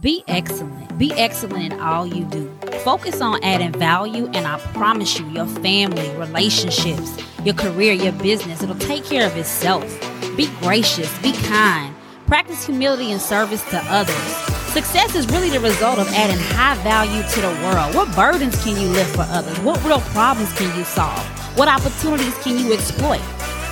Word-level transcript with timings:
Be 0.00 0.24
excellent. 0.26 0.98
Be 0.98 1.12
excellent 1.12 1.72
in 1.72 1.80
all 1.80 2.04
you 2.04 2.24
do. 2.24 2.50
Focus 2.80 3.20
on 3.20 3.42
adding 3.44 3.72
value, 3.72 4.26
and 4.34 4.44
I 4.44 4.58
promise 4.72 5.18
you, 5.18 5.26
your 5.28 5.46
family, 5.46 6.10
relationships, 6.16 7.16
your 7.44 7.54
career, 7.54 7.92
your 7.92 8.12
business, 8.12 8.60
it'll 8.60 8.74
take 8.74 9.04
care 9.04 9.24
of 9.24 9.36
itself. 9.36 9.84
Be 10.36 10.48
gracious, 10.60 11.16
be 11.22 11.32
kind, 11.44 11.94
practice 12.26 12.66
humility 12.66 13.12
and 13.12 13.20
service 13.20 13.62
to 13.70 13.80
others. 13.86 14.16
Success 14.72 15.14
is 15.14 15.28
really 15.28 15.50
the 15.50 15.60
result 15.60 16.00
of 16.00 16.08
adding 16.08 16.42
high 16.56 16.74
value 16.82 17.22
to 17.22 17.40
the 17.40 17.62
world. 17.64 17.94
What 17.94 18.14
burdens 18.16 18.62
can 18.64 18.76
you 18.80 18.88
lift 18.88 19.14
for 19.14 19.22
others? 19.28 19.56
What 19.60 19.82
real 19.84 20.00
problems 20.00 20.52
can 20.54 20.76
you 20.76 20.84
solve? 20.84 21.24
What 21.56 21.68
opportunities 21.68 22.36
can 22.38 22.58
you 22.58 22.74
exploit? 22.74 23.22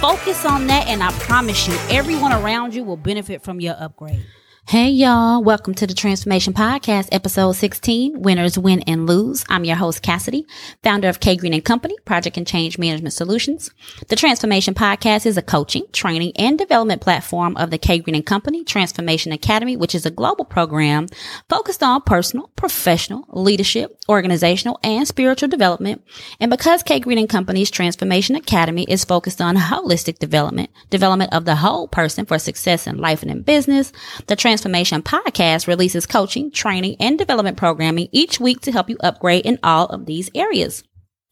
Focus 0.00 0.44
on 0.44 0.68
that, 0.68 0.86
and 0.86 1.02
I 1.02 1.10
promise 1.18 1.66
you, 1.66 1.74
everyone 1.90 2.32
around 2.32 2.74
you 2.74 2.84
will 2.84 2.96
benefit 2.96 3.42
from 3.42 3.60
your 3.60 3.74
upgrade. 3.76 4.24
Hey 4.68 4.88
y'all, 4.90 5.42
welcome 5.42 5.74
to 5.74 5.86
the 5.88 5.92
Transformation 5.92 6.54
Podcast, 6.54 7.08
episode 7.12 7.52
16, 7.52 8.22
Winners 8.22 8.56
Win 8.56 8.80
and 8.86 9.06
Lose. 9.06 9.44
I'm 9.50 9.64
your 9.64 9.76
host, 9.76 10.02
Cassidy, 10.02 10.46
founder 10.82 11.08
of 11.08 11.20
K 11.20 11.36
Green 11.36 11.52
and 11.52 11.64
Company, 11.64 11.96
Project 12.06 12.38
and 12.38 12.46
Change 12.46 12.78
Management 12.78 13.12
Solutions. 13.12 13.70
The 14.08 14.16
Transformation 14.16 14.72
Podcast 14.72 15.26
is 15.26 15.36
a 15.36 15.42
coaching, 15.42 15.84
training, 15.92 16.32
and 16.36 16.56
development 16.56 17.02
platform 17.02 17.54
of 17.58 17.70
the 17.70 17.76
K 17.76 17.98
Green 17.98 18.14
and 18.14 18.24
Company 18.24 18.64
Transformation 18.64 19.30
Academy, 19.32 19.76
which 19.76 19.94
is 19.96 20.06
a 20.06 20.10
global 20.10 20.44
program 20.44 21.08
focused 21.50 21.82
on 21.82 22.00
personal, 22.00 22.46
professional, 22.56 23.26
leadership, 23.30 23.98
organizational, 24.08 24.78
and 24.82 25.06
spiritual 25.06 25.48
development. 25.48 26.02
And 26.40 26.50
because 26.50 26.82
K 26.82 27.00
Green 27.00 27.18
and 27.18 27.28
Company's 27.28 27.70
Transformation 27.70 28.36
Academy 28.36 28.84
is 28.84 29.04
focused 29.04 29.42
on 29.42 29.56
holistic 29.56 30.18
development, 30.18 30.70
development 30.88 31.34
of 31.34 31.44
the 31.44 31.56
whole 31.56 31.88
person 31.88 32.24
for 32.24 32.38
success 32.38 32.86
in 32.86 32.96
life 32.96 33.22
and 33.22 33.30
in 33.30 33.42
business, 33.42 33.92
the 34.28 34.36
Transformation 34.52 35.02
Podcast 35.02 35.66
releases 35.66 36.04
coaching, 36.04 36.50
training, 36.50 36.96
and 37.00 37.16
development 37.16 37.56
programming 37.56 38.10
each 38.12 38.38
week 38.38 38.60
to 38.60 38.70
help 38.70 38.90
you 38.90 38.98
upgrade 39.00 39.46
in 39.46 39.58
all 39.62 39.86
of 39.86 40.04
these 40.04 40.28
areas. 40.34 40.84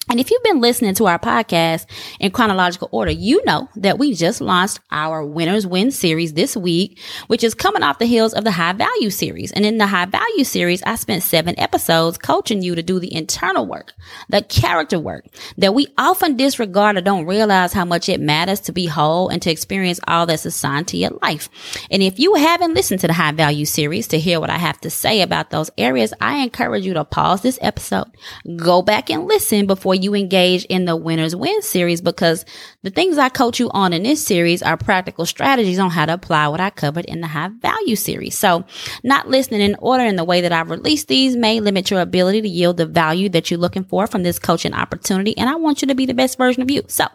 And 0.09 0.19
if 0.19 0.29
you've 0.31 0.43
been 0.43 0.61
listening 0.61 0.95
to 0.95 1.07
our 1.07 1.21
podcast 1.21 1.87
in 2.19 2.33
chronological 2.33 2.89
order, 2.91 3.13
you 3.13 3.45
know 3.45 3.69
that 3.77 3.99
we 3.99 4.13
just 4.13 4.41
launched 4.41 4.81
our 4.91 5.25
Winners 5.25 5.69
Win 5.69 5.93
series 5.93 6.33
this 6.33 6.57
week, 6.57 6.99
which 7.29 7.45
is 7.45 7.55
coming 7.55 7.85
off 7.85 8.01
the 8.01 8.07
heels 8.07 8.35
of 8.35 8.43
the 8.43 8.51
High 8.51 8.73
Value 8.73 9.11
series. 9.11 9.53
And 9.53 9.65
in 9.65 9.79
the 9.79 9.87
High 9.87 10.07
Value 10.07 10.43
series, 10.43 10.83
I 10.83 10.97
spent 10.97 11.23
seven 11.23 11.57
episodes 11.61 12.19
coaching 12.19 12.61
you 12.61 12.75
to 12.75 12.83
do 12.83 12.99
the 12.99 13.15
internal 13.15 13.67
work, 13.67 13.93
the 14.29 14.43
character 14.43 14.99
work 14.99 15.27
that 15.59 15.75
we 15.75 15.87
often 15.97 16.37
disregard 16.37 16.97
or 16.97 17.03
don't 17.03 17.27
realize 17.27 17.73
how 17.73 17.85
much 17.85 18.09
it 18.09 18.21
matters 18.21 18.59
to 18.61 18.73
be 18.73 18.87
whole 18.87 19.29
and 19.29 19.41
to 19.43 19.51
experience 19.51 20.01
all 20.09 20.27
that's 20.27 20.45
assigned 20.45 20.89
to 20.89 20.97
your 20.97 21.11
life. 21.23 21.49
And 21.89 22.03
if 22.03 22.19
you 22.19 22.35
haven't 22.35 22.75
listened 22.75 23.01
to 23.03 23.07
the 23.07 23.13
High 23.13 23.33
Value 23.33 23.65
series 23.65 24.09
to 24.09 24.19
hear 24.19 24.41
what 24.41 24.51
I 24.51 24.59
have 24.59 24.81
to 24.81 24.91
say 24.91 25.21
about 25.21 25.51
those 25.51 25.71
areas, 25.79 26.13
I 26.21 26.39
encourage 26.39 26.85
you 26.85 26.95
to 26.95 27.05
pause 27.05 27.43
this 27.43 27.61
episode, 27.63 28.11
go 28.57 28.83
back 28.83 29.09
and 29.09 29.29
listen 29.29 29.67
before 29.67 29.90
you 29.95 30.15
engage 30.15 30.65
in 30.67 30.85
the 30.85 30.97
winners 30.97 31.35
win 31.35 31.63
series 31.63 32.01
because 32.01 32.45
the 32.83 32.91
things 32.91 33.19
I 33.19 33.29
coach 33.29 33.61
you 33.61 33.71
on 33.71 33.93
in 33.93 34.03
this 34.03 34.25
series 34.25 34.63
are 34.63 34.77
practical 34.77 35.27
strategies 35.27 35.79
on 35.79 35.91
how 35.91 36.07
to 36.07 36.15
apply 36.15 36.49
what 36.49 36.61
I 36.61 36.71
covered 36.71 37.05
in 37.05 37.21
the 37.21 37.27
high 37.27 37.49
value 37.49 37.97
series. 37.97 38.39
So 38.39 38.65
not 39.05 39.29
listening 39.29 39.61
in 39.61 39.77
order 39.79 40.05
in 40.05 40.17
the 40.17 40.25
way 40.25 40.41
that 40.41 40.53
I've 40.53 40.71
released 40.71 41.09
these 41.09 41.37
may 41.37 41.61
limit 41.61 41.91
your 41.91 42.01
ability 42.01 42.43
to 42.43 42.49
yield 42.49 42.77
the 42.77 42.87
value 42.87 43.29
that 43.31 43.51
you're 43.51 43.61
looking 43.61 43.85
for 43.85 44.07
from 44.07 44.23
this 44.23 44.39
coaching 44.39 44.75
opportunity. 44.75 45.37
And 45.37 45.49
I 45.49 45.57
want 45.57 45.83
you 45.83 45.89
to 45.89 45.95
be 45.95 46.07
the 46.07 46.15
best 46.15 46.39
version 46.39 46.63
of 46.63 46.71
you. 46.71 46.83
So 46.89 47.07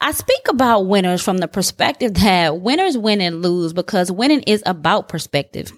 I 0.00 0.12
speak 0.12 0.48
about 0.48 0.86
winners 0.86 1.22
from 1.22 1.38
the 1.38 1.48
perspective 1.48 2.14
that 2.14 2.60
winners 2.60 2.98
win 2.98 3.20
and 3.20 3.42
lose 3.42 3.72
because 3.72 4.12
winning 4.12 4.42
is 4.42 4.62
about 4.66 5.08
perspective. 5.08 5.72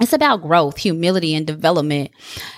It's 0.00 0.14
about 0.14 0.40
growth, 0.40 0.78
humility, 0.78 1.34
and 1.34 1.46
development. 1.46 2.12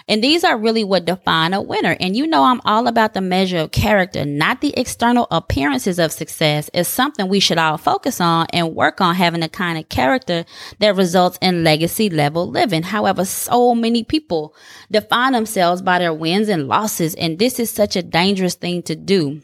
And 0.06 0.22
these 0.22 0.44
are 0.44 0.56
really 0.56 0.84
what 0.84 1.04
define 1.04 1.52
a 1.52 1.60
winner. 1.60 1.96
And 1.98 2.16
you 2.16 2.28
know, 2.28 2.44
I'm 2.44 2.60
all 2.64 2.86
about 2.86 3.12
the 3.12 3.20
measure 3.20 3.58
of 3.58 3.72
character, 3.72 4.24
not 4.24 4.60
the 4.60 4.72
external 4.78 5.26
appearances 5.32 5.98
of 5.98 6.12
success. 6.12 6.70
It's 6.72 6.88
something 6.88 7.28
we 7.28 7.40
should 7.40 7.58
all 7.58 7.76
focus 7.76 8.20
on 8.20 8.46
and 8.52 8.76
work 8.76 9.00
on 9.00 9.16
having 9.16 9.40
the 9.40 9.48
kind 9.48 9.78
of 9.78 9.88
character 9.88 10.44
that 10.78 10.94
results 10.94 11.36
in 11.42 11.64
legacy 11.64 12.08
level 12.08 12.48
living. 12.48 12.84
However, 12.84 13.24
so 13.24 13.74
many 13.74 14.04
people 14.04 14.54
define 14.92 15.32
themselves 15.32 15.82
by 15.82 15.98
their 15.98 16.14
wins 16.14 16.48
and 16.48 16.68
losses. 16.68 17.16
And 17.16 17.40
this 17.40 17.58
is 17.58 17.68
such 17.68 17.96
a 17.96 18.02
dangerous 18.02 18.54
thing 18.54 18.84
to 18.84 18.94
do 18.94 19.42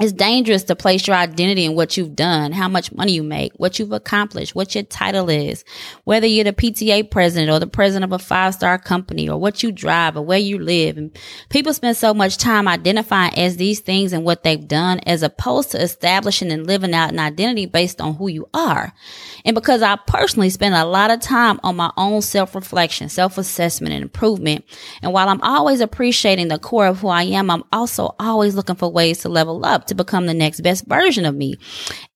it's 0.00 0.12
dangerous 0.12 0.62
to 0.64 0.74
place 0.74 1.06
your 1.06 1.16
identity 1.16 1.66
in 1.66 1.74
what 1.74 1.98
you've 1.98 2.16
done, 2.16 2.50
how 2.52 2.66
much 2.66 2.90
money 2.92 3.12
you 3.12 3.22
make, 3.22 3.52
what 3.56 3.78
you've 3.78 3.92
accomplished, 3.92 4.54
what 4.54 4.74
your 4.74 4.84
title 4.84 5.28
is, 5.28 5.66
whether 6.04 6.26
you're 6.26 6.44
the 6.44 6.54
PTA 6.54 7.10
president 7.10 7.50
or 7.50 7.58
the 7.58 7.66
president 7.66 8.10
of 8.10 8.18
a 8.18 8.24
five 8.24 8.54
star 8.54 8.78
company 8.78 9.28
or 9.28 9.38
what 9.38 9.62
you 9.62 9.70
drive 9.70 10.16
or 10.16 10.22
where 10.22 10.38
you 10.38 10.58
live. 10.58 10.96
And 10.96 11.14
people 11.50 11.74
spend 11.74 11.98
so 11.98 12.14
much 12.14 12.38
time 12.38 12.68
identifying 12.68 13.38
as 13.38 13.58
these 13.58 13.80
things 13.80 14.14
and 14.14 14.24
what 14.24 14.44
they've 14.44 14.66
done 14.66 14.98
as 15.00 15.22
opposed 15.22 15.72
to 15.72 15.82
establishing 15.82 16.50
and 16.50 16.66
living 16.66 16.94
out 16.94 17.12
an 17.12 17.18
identity 17.18 17.66
based 17.66 18.00
on 18.00 18.14
who 18.14 18.28
you 18.28 18.48
are. 18.54 18.94
And 19.44 19.54
because 19.54 19.82
I 19.82 19.96
personally 20.06 20.48
spend 20.48 20.74
a 20.74 20.86
lot 20.86 21.10
of 21.10 21.20
time 21.20 21.60
on 21.62 21.76
my 21.76 21.92
own 21.98 22.22
self 22.22 22.54
reflection, 22.54 23.10
self 23.10 23.36
assessment 23.36 23.92
and 23.92 24.02
improvement. 24.02 24.64
And 25.02 25.12
while 25.12 25.28
I'm 25.28 25.42
always 25.42 25.82
appreciating 25.82 26.48
the 26.48 26.58
core 26.58 26.86
of 26.86 27.00
who 27.00 27.08
I 27.08 27.24
am, 27.24 27.50
I'm 27.50 27.64
also 27.70 28.14
always 28.18 28.54
looking 28.54 28.76
for 28.76 28.90
ways 28.90 29.18
to 29.18 29.28
level 29.28 29.66
up 29.66 29.81
to 29.88 29.94
become 29.94 30.26
the 30.26 30.34
next 30.34 30.60
best 30.60 30.86
version 30.86 31.24
of 31.24 31.34
me. 31.34 31.56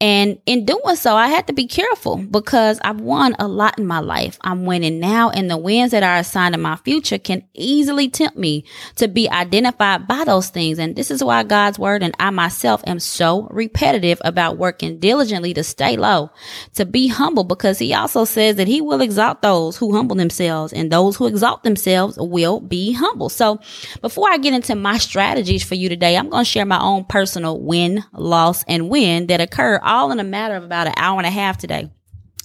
And 0.00 0.38
in 0.46 0.64
doing 0.64 0.96
so, 0.96 1.14
I 1.16 1.28
had 1.28 1.46
to 1.46 1.52
be 1.52 1.66
careful 1.66 2.16
because 2.16 2.78
I've 2.82 3.00
won 3.00 3.34
a 3.38 3.48
lot 3.48 3.78
in 3.78 3.86
my 3.86 4.00
life. 4.00 4.38
I'm 4.42 4.64
winning 4.64 5.00
now 5.00 5.30
and 5.30 5.50
the 5.50 5.56
wins 5.56 5.92
that 5.92 6.02
are 6.02 6.16
assigned 6.16 6.54
in 6.54 6.60
my 6.60 6.76
future 6.76 7.18
can 7.18 7.44
easily 7.54 8.08
tempt 8.08 8.36
me 8.36 8.64
to 8.96 9.08
be 9.08 9.28
identified 9.28 10.06
by 10.06 10.24
those 10.24 10.48
things. 10.48 10.78
And 10.78 10.96
this 10.96 11.10
is 11.10 11.22
why 11.22 11.42
God's 11.42 11.78
word 11.78 12.02
and 12.02 12.14
I 12.18 12.30
myself 12.30 12.82
am 12.86 13.00
so 13.00 13.48
repetitive 13.50 14.20
about 14.24 14.58
working 14.58 14.98
diligently 14.98 15.54
to 15.54 15.64
stay 15.64 15.96
low, 15.96 16.30
to 16.74 16.84
be 16.84 17.08
humble 17.08 17.44
because 17.44 17.78
he 17.78 17.94
also 17.94 18.24
says 18.24 18.56
that 18.56 18.68
he 18.68 18.80
will 18.80 19.00
exalt 19.00 19.42
those 19.42 19.76
who 19.76 19.94
humble 19.94 20.16
themselves 20.16 20.72
and 20.72 20.90
those 20.90 21.16
who 21.16 21.26
exalt 21.26 21.62
themselves 21.62 22.16
will 22.18 22.60
be 22.60 22.92
humble. 22.92 23.28
So 23.28 23.60
before 24.00 24.30
I 24.30 24.38
get 24.38 24.54
into 24.54 24.74
my 24.74 24.98
strategies 24.98 25.64
for 25.64 25.74
you 25.74 25.88
today, 25.88 26.16
I'm 26.16 26.28
going 26.28 26.44
to 26.44 26.50
share 26.50 26.66
my 26.66 26.80
own 26.80 27.04
personal 27.04 27.55
win, 27.56 28.04
loss, 28.12 28.64
and 28.64 28.88
win 28.88 29.26
that 29.26 29.40
occur 29.40 29.78
all 29.82 30.12
in 30.12 30.20
a 30.20 30.24
matter 30.24 30.54
of 30.54 30.64
about 30.64 30.86
an 30.86 30.94
hour 30.96 31.18
and 31.18 31.26
a 31.26 31.30
half 31.30 31.58
today. 31.58 31.90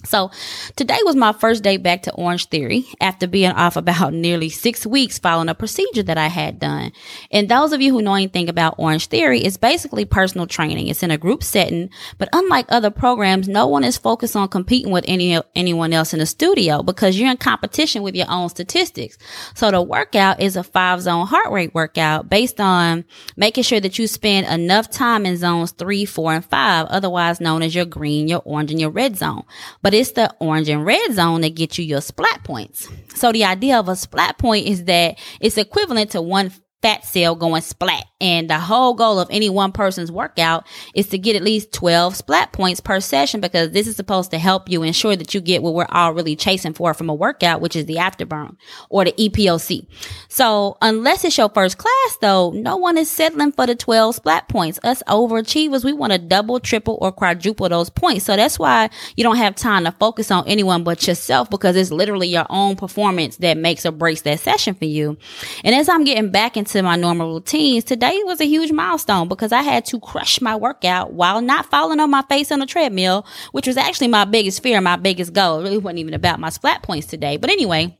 So 0.04 0.30
today 0.76 0.98
was 1.04 1.16
my 1.16 1.32
first 1.32 1.62
day 1.62 1.76
back 1.76 2.02
to 2.02 2.14
Orange 2.14 2.46
Theory 2.48 2.86
after 3.00 3.26
being 3.26 3.52
off 3.52 3.76
about 3.76 4.12
nearly 4.12 4.48
six 4.48 4.86
weeks 4.86 5.18
following 5.18 5.48
a 5.48 5.54
procedure 5.54 6.02
that 6.02 6.18
I 6.18 6.26
had 6.26 6.58
done. 6.58 6.92
And 7.30 7.48
those 7.48 7.72
of 7.72 7.80
you 7.80 7.92
who 7.92 8.02
know 8.02 8.14
anything 8.14 8.48
about 8.48 8.74
Orange 8.78 9.06
Theory, 9.06 9.40
it's 9.40 9.56
basically 9.56 10.04
personal 10.04 10.46
training. 10.46 10.88
It's 10.88 11.02
in 11.02 11.10
a 11.10 11.18
group 11.18 11.42
setting, 11.42 11.90
but 12.18 12.28
unlike 12.32 12.66
other 12.68 12.90
programs, 12.90 13.48
no 13.48 13.66
one 13.66 13.84
is 13.84 13.96
focused 13.96 14.36
on 14.36 14.48
competing 14.48 14.92
with 14.92 15.04
any, 15.06 15.40
anyone 15.54 15.92
else 15.92 16.12
in 16.12 16.18
the 16.18 16.26
studio 16.26 16.82
because 16.82 17.18
you're 17.18 17.30
in 17.30 17.36
competition 17.36 18.02
with 18.02 18.14
your 18.16 18.26
own 18.28 18.48
statistics. 18.48 19.18
So 19.54 19.70
the 19.70 19.82
workout 19.82 20.40
is 20.40 20.56
a 20.56 20.64
five 20.64 21.00
zone 21.00 21.26
heart 21.26 21.50
rate 21.52 21.74
workout 21.74 22.28
based 22.28 22.60
on 22.60 23.04
making 23.36 23.64
sure 23.64 23.80
that 23.80 23.98
you 23.98 24.06
spend 24.06 24.46
enough 24.46 24.90
time 24.90 25.26
in 25.26 25.36
zones 25.36 25.72
three, 25.72 26.04
four, 26.04 26.32
and 26.32 26.44
five, 26.44 26.86
otherwise 26.86 27.40
known 27.40 27.62
as 27.62 27.74
your 27.74 27.84
green, 27.84 28.28
your 28.28 28.42
orange, 28.44 28.70
and 28.70 28.80
your 28.80 28.90
red 28.90 29.16
zone. 29.16 29.44
But 29.82 29.91
but 29.92 29.98
it's 29.98 30.12
the 30.12 30.34
orange 30.40 30.70
and 30.70 30.86
red 30.86 31.12
zone 31.12 31.42
that 31.42 31.54
get 31.54 31.76
you 31.76 31.84
your 31.84 32.00
splat 32.00 32.42
points. 32.44 32.88
So 33.14 33.30
the 33.30 33.44
idea 33.44 33.78
of 33.78 33.90
a 33.90 33.94
splat 33.94 34.38
point 34.38 34.66
is 34.66 34.84
that 34.84 35.18
it's 35.38 35.58
equivalent 35.58 36.12
to 36.12 36.22
one 36.22 36.50
fat 36.80 37.04
cell 37.04 37.34
going 37.34 37.60
splat. 37.60 38.06
And 38.22 38.48
the 38.48 38.60
whole 38.60 38.94
goal 38.94 39.18
of 39.18 39.26
any 39.32 39.50
one 39.50 39.72
person's 39.72 40.12
workout 40.12 40.64
is 40.94 41.08
to 41.08 41.18
get 41.18 41.34
at 41.34 41.42
least 41.42 41.72
12 41.72 42.14
splat 42.14 42.52
points 42.52 42.80
per 42.80 43.00
session 43.00 43.40
because 43.40 43.72
this 43.72 43.88
is 43.88 43.96
supposed 43.96 44.30
to 44.30 44.38
help 44.38 44.70
you 44.70 44.84
ensure 44.84 45.16
that 45.16 45.34
you 45.34 45.40
get 45.40 45.60
what 45.60 45.74
we're 45.74 45.86
all 45.90 46.14
really 46.14 46.36
chasing 46.36 46.72
for 46.72 46.94
from 46.94 47.10
a 47.10 47.14
workout, 47.14 47.60
which 47.60 47.74
is 47.74 47.86
the 47.86 47.96
afterburn 47.96 48.56
or 48.90 49.04
the 49.04 49.12
EPOC. 49.12 49.84
So 50.28 50.78
unless 50.80 51.24
it's 51.24 51.36
your 51.36 51.48
first 51.48 51.78
class 51.78 52.16
though, 52.20 52.52
no 52.52 52.76
one 52.76 52.96
is 52.96 53.10
settling 53.10 53.50
for 53.50 53.66
the 53.66 53.74
12 53.74 54.14
splat 54.14 54.48
points. 54.48 54.78
Us 54.84 55.02
overachievers, 55.08 55.84
we 55.84 55.92
want 55.92 56.12
to 56.12 56.18
double, 56.20 56.60
triple, 56.60 56.98
or 57.00 57.10
quadruple 57.10 57.68
those 57.68 57.90
points. 57.90 58.24
So 58.24 58.36
that's 58.36 58.56
why 58.56 58.88
you 59.16 59.24
don't 59.24 59.36
have 59.36 59.56
time 59.56 59.82
to 59.82 59.90
focus 59.90 60.30
on 60.30 60.46
anyone 60.46 60.84
but 60.84 61.08
yourself 61.08 61.50
because 61.50 61.74
it's 61.74 61.90
literally 61.90 62.28
your 62.28 62.46
own 62.50 62.76
performance 62.76 63.38
that 63.38 63.56
makes 63.56 63.84
or 63.84 63.90
breaks 63.90 64.22
that 64.22 64.38
session 64.38 64.74
for 64.74 64.84
you. 64.84 65.18
And 65.64 65.74
as 65.74 65.88
I'm 65.88 66.04
getting 66.04 66.30
back 66.30 66.56
into 66.56 66.80
my 66.84 66.94
normal 66.94 67.34
routines, 67.34 67.82
today 67.82 68.11
was 68.24 68.40
a 68.40 68.46
huge 68.46 68.72
milestone 68.72 69.28
because 69.28 69.52
I 69.52 69.62
had 69.62 69.84
to 69.86 70.00
crush 70.00 70.40
my 70.40 70.56
workout 70.56 71.12
while 71.12 71.40
not 71.40 71.66
falling 71.66 72.00
on 72.00 72.10
my 72.10 72.22
face 72.22 72.52
on 72.52 72.58
the 72.58 72.66
treadmill, 72.66 73.26
which 73.52 73.66
was 73.66 73.76
actually 73.76 74.08
my 74.08 74.24
biggest 74.24 74.62
fear, 74.62 74.80
my 74.80 74.96
biggest 74.96 75.32
goal. 75.32 75.60
It 75.60 75.64
really 75.64 75.78
wasn't 75.78 76.00
even 76.00 76.14
about 76.14 76.40
my 76.40 76.50
splat 76.50 76.82
points 76.82 77.06
today. 77.06 77.36
But 77.36 77.50
anyway, 77.50 77.98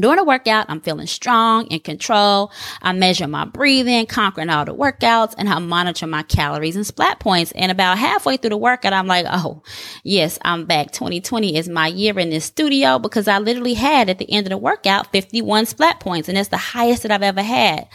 During 0.00 0.16
the 0.16 0.24
workout, 0.24 0.66
I'm 0.70 0.80
feeling 0.80 1.06
strong, 1.06 1.66
in 1.66 1.80
control. 1.80 2.50
I 2.80 2.92
measure 2.92 3.26
my 3.26 3.44
breathing, 3.44 4.06
conquering 4.06 4.48
all 4.48 4.64
the 4.64 4.74
workouts, 4.74 5.34
and 5.36 5.50
I 5.50 5.58
monitor 5.58 6.06
my 6.06 6.22
calories 6.22 6.76
and 6.76 6.86
splat 6.86 7.20
points. 7.20 7.52
And 7.52 7.70
about 7.70 7.98
halfway 7.98 8.38
through 8.38 8.50
the 8.50 8.56
workout, 8.56 8.94
I'm 8.94 9.06
like, 9.06 9.26
oh, 9.28 9.62
yes, 10.02 10.38
I'm 10.42 10.64
back. 10.64 10.92
2020 10.92 11.58
is 11.58 11.68
my 11.68 11.88
year 11.88 12.18
in 12.18 12.30
this 12.30 12.46
studio 12.46 12.98
because 12.98 13.28
I 13.28 13.38
literally 13.38 13.74
had 13.74 14.08
at 14.08 14.18
the 14.18 14.30
end 14.32 14.46
of 14.46 14.50
the 14.50 14.56
workout 14.56 15.12
51 15.12 15.66
splat 15.66 16.00
points, 16.00 16.26
and 16.26 16.38
that's 16.38 16.48
the 16.48 16.56
highest 16.56 17.02
that 17.02 17.12
I've 17.12 17.22
ever 17.22 17.42
had. 17.42 17.86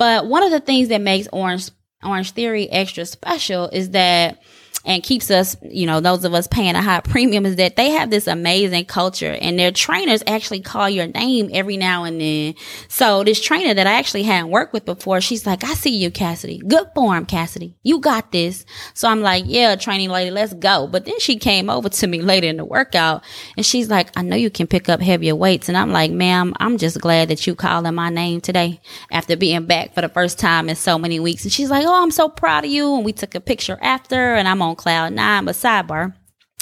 But 0.00 0.28
one 0.28 0.42
of 0.42 0.50
the 0.50 0.60
things 0.60 0.88
that 0.88 1.02
makes 1.02 1.28
Orange 1.30 1.68
Orange 2.02 2.30
Theory 2.30 2.70
extra 2.70 3.04
special 3.04 3.68
is 3.68 3.90
that 3.90 4.42
and 4.84 5.02
keeps 5.02 5.30
us, 5.30 5.56
you 5.62 5.86
know, 5.86 6.00
those 6.00 6.24
of 6.24 6.34
us 6.34 6.46
paying 6.46 6.74
a 6.74 6.82
high 6.82 7.00
premium 7.00 7.44
is 7.44 7.56
that 7.56 7.76
they 7.76 7.90
have 7.90 8.10
this 8.10 8.26
amazing 8.26 8.86
culture 8.86 9.36
and 9.40 9.58
their 9.58 9.72
trainers 9.72 10.22
actually 10.26 10.60
call 10.60 10.88
your 10.88 11.06
name 11.06 11.50
every 11.52 11.76
now 11.76 12.04
and 12.04 12.20
then. 12.20 12.54
So 12.88 13.22
this 13.24 13.40
trainer 13.40 13.74
that 13.74 13.86
I 13.86 13.92
actually 13.94 14.22
hadn't 14.22 14.50
worked 14.50 14.72
with 14.72 14.84
before, 14.84 15.20
she's 15.20 15.46
like, 15.46 15.64
I 15.64 15.74
see 15.74 15.96
you, 15.96 16.10
Cassidy. 16.10 16.58
Good 16.58 16.88
form, 16.94 17.26
Cassidy. 17.26 17.76
You 17.82 18.00
got 18.00 18.32
this. 18.32 18.64
So 18.94 19.08
I'm 19.08 19.20
like, 19.20 19.44
yeah, 19.46 19.76
training 19.76 20.10
lady, 20.10 20.30
let's 20.30 20.54
go. 20.54 20.86
But 20.86 21.04
then 21.04 21.18
she 21.20 21.36
came 21.36 21.68
over 21.68 21.88
to 21.88 22.06
me 22.06 22.22
later 22.30 22.48
in 22.48 22.56
the 22.56 22.64
workout 22.64 23.22
and 23.56 23.66
she's 23.66 23.90
like, 23.90 24.08
I 24.16 24.22
know 24.22 24.36
you 24.36 24.50
can 24.50 24.66
pick 24.66 24.88
up 24.88 25.00
heavier 25.00 25.34
weights. 25.34 25.68
And 25.68 25.76
I'm 25.76 25.92
like, 25.92 26.10
ma'am, 26.10 26.54
I'm 26.58 26.78
just 26.78 27.00
glad 27.00 27.28
that 27.28 27.46
you 27.46 27.54
calling 27.54 27.94
my 27.94 28.08
name 28.08 28.40
today 28.40 28.80
after 29.10 29.36
being 29.36 29.66
back 29.66 29.94
for 29.94 30.00
the 30.00 30.08
first 30.08 30.38
time 30.38 30.68
in 30.68 30.76
so 30.76 30.98
many 30.98 31.20
weeks. 31.20 31.44
And 31.44 31.52
she's 31.52 31.70
like, 31.70 31.86
Oh, 31.86 32.02
I'm 32.02 32.10
so 32.10 32.28
proud 32.28 32.64
of 32.64 32.70
you. 32.70 32.94
And 32.96 33.04
we 33.04 33.12
took 33.12 33.34
a 33.34 33.40
picture 33.40 33.78
after 33.80 34.34
and 34.34 34.48
I'm 34.48 34.62
on 34.62 34.69
on 34.70 34.76
cloud 34.76 35.12
nine, 35.12 35.44
but 35.44 35.54
sidebar 35.54 36.14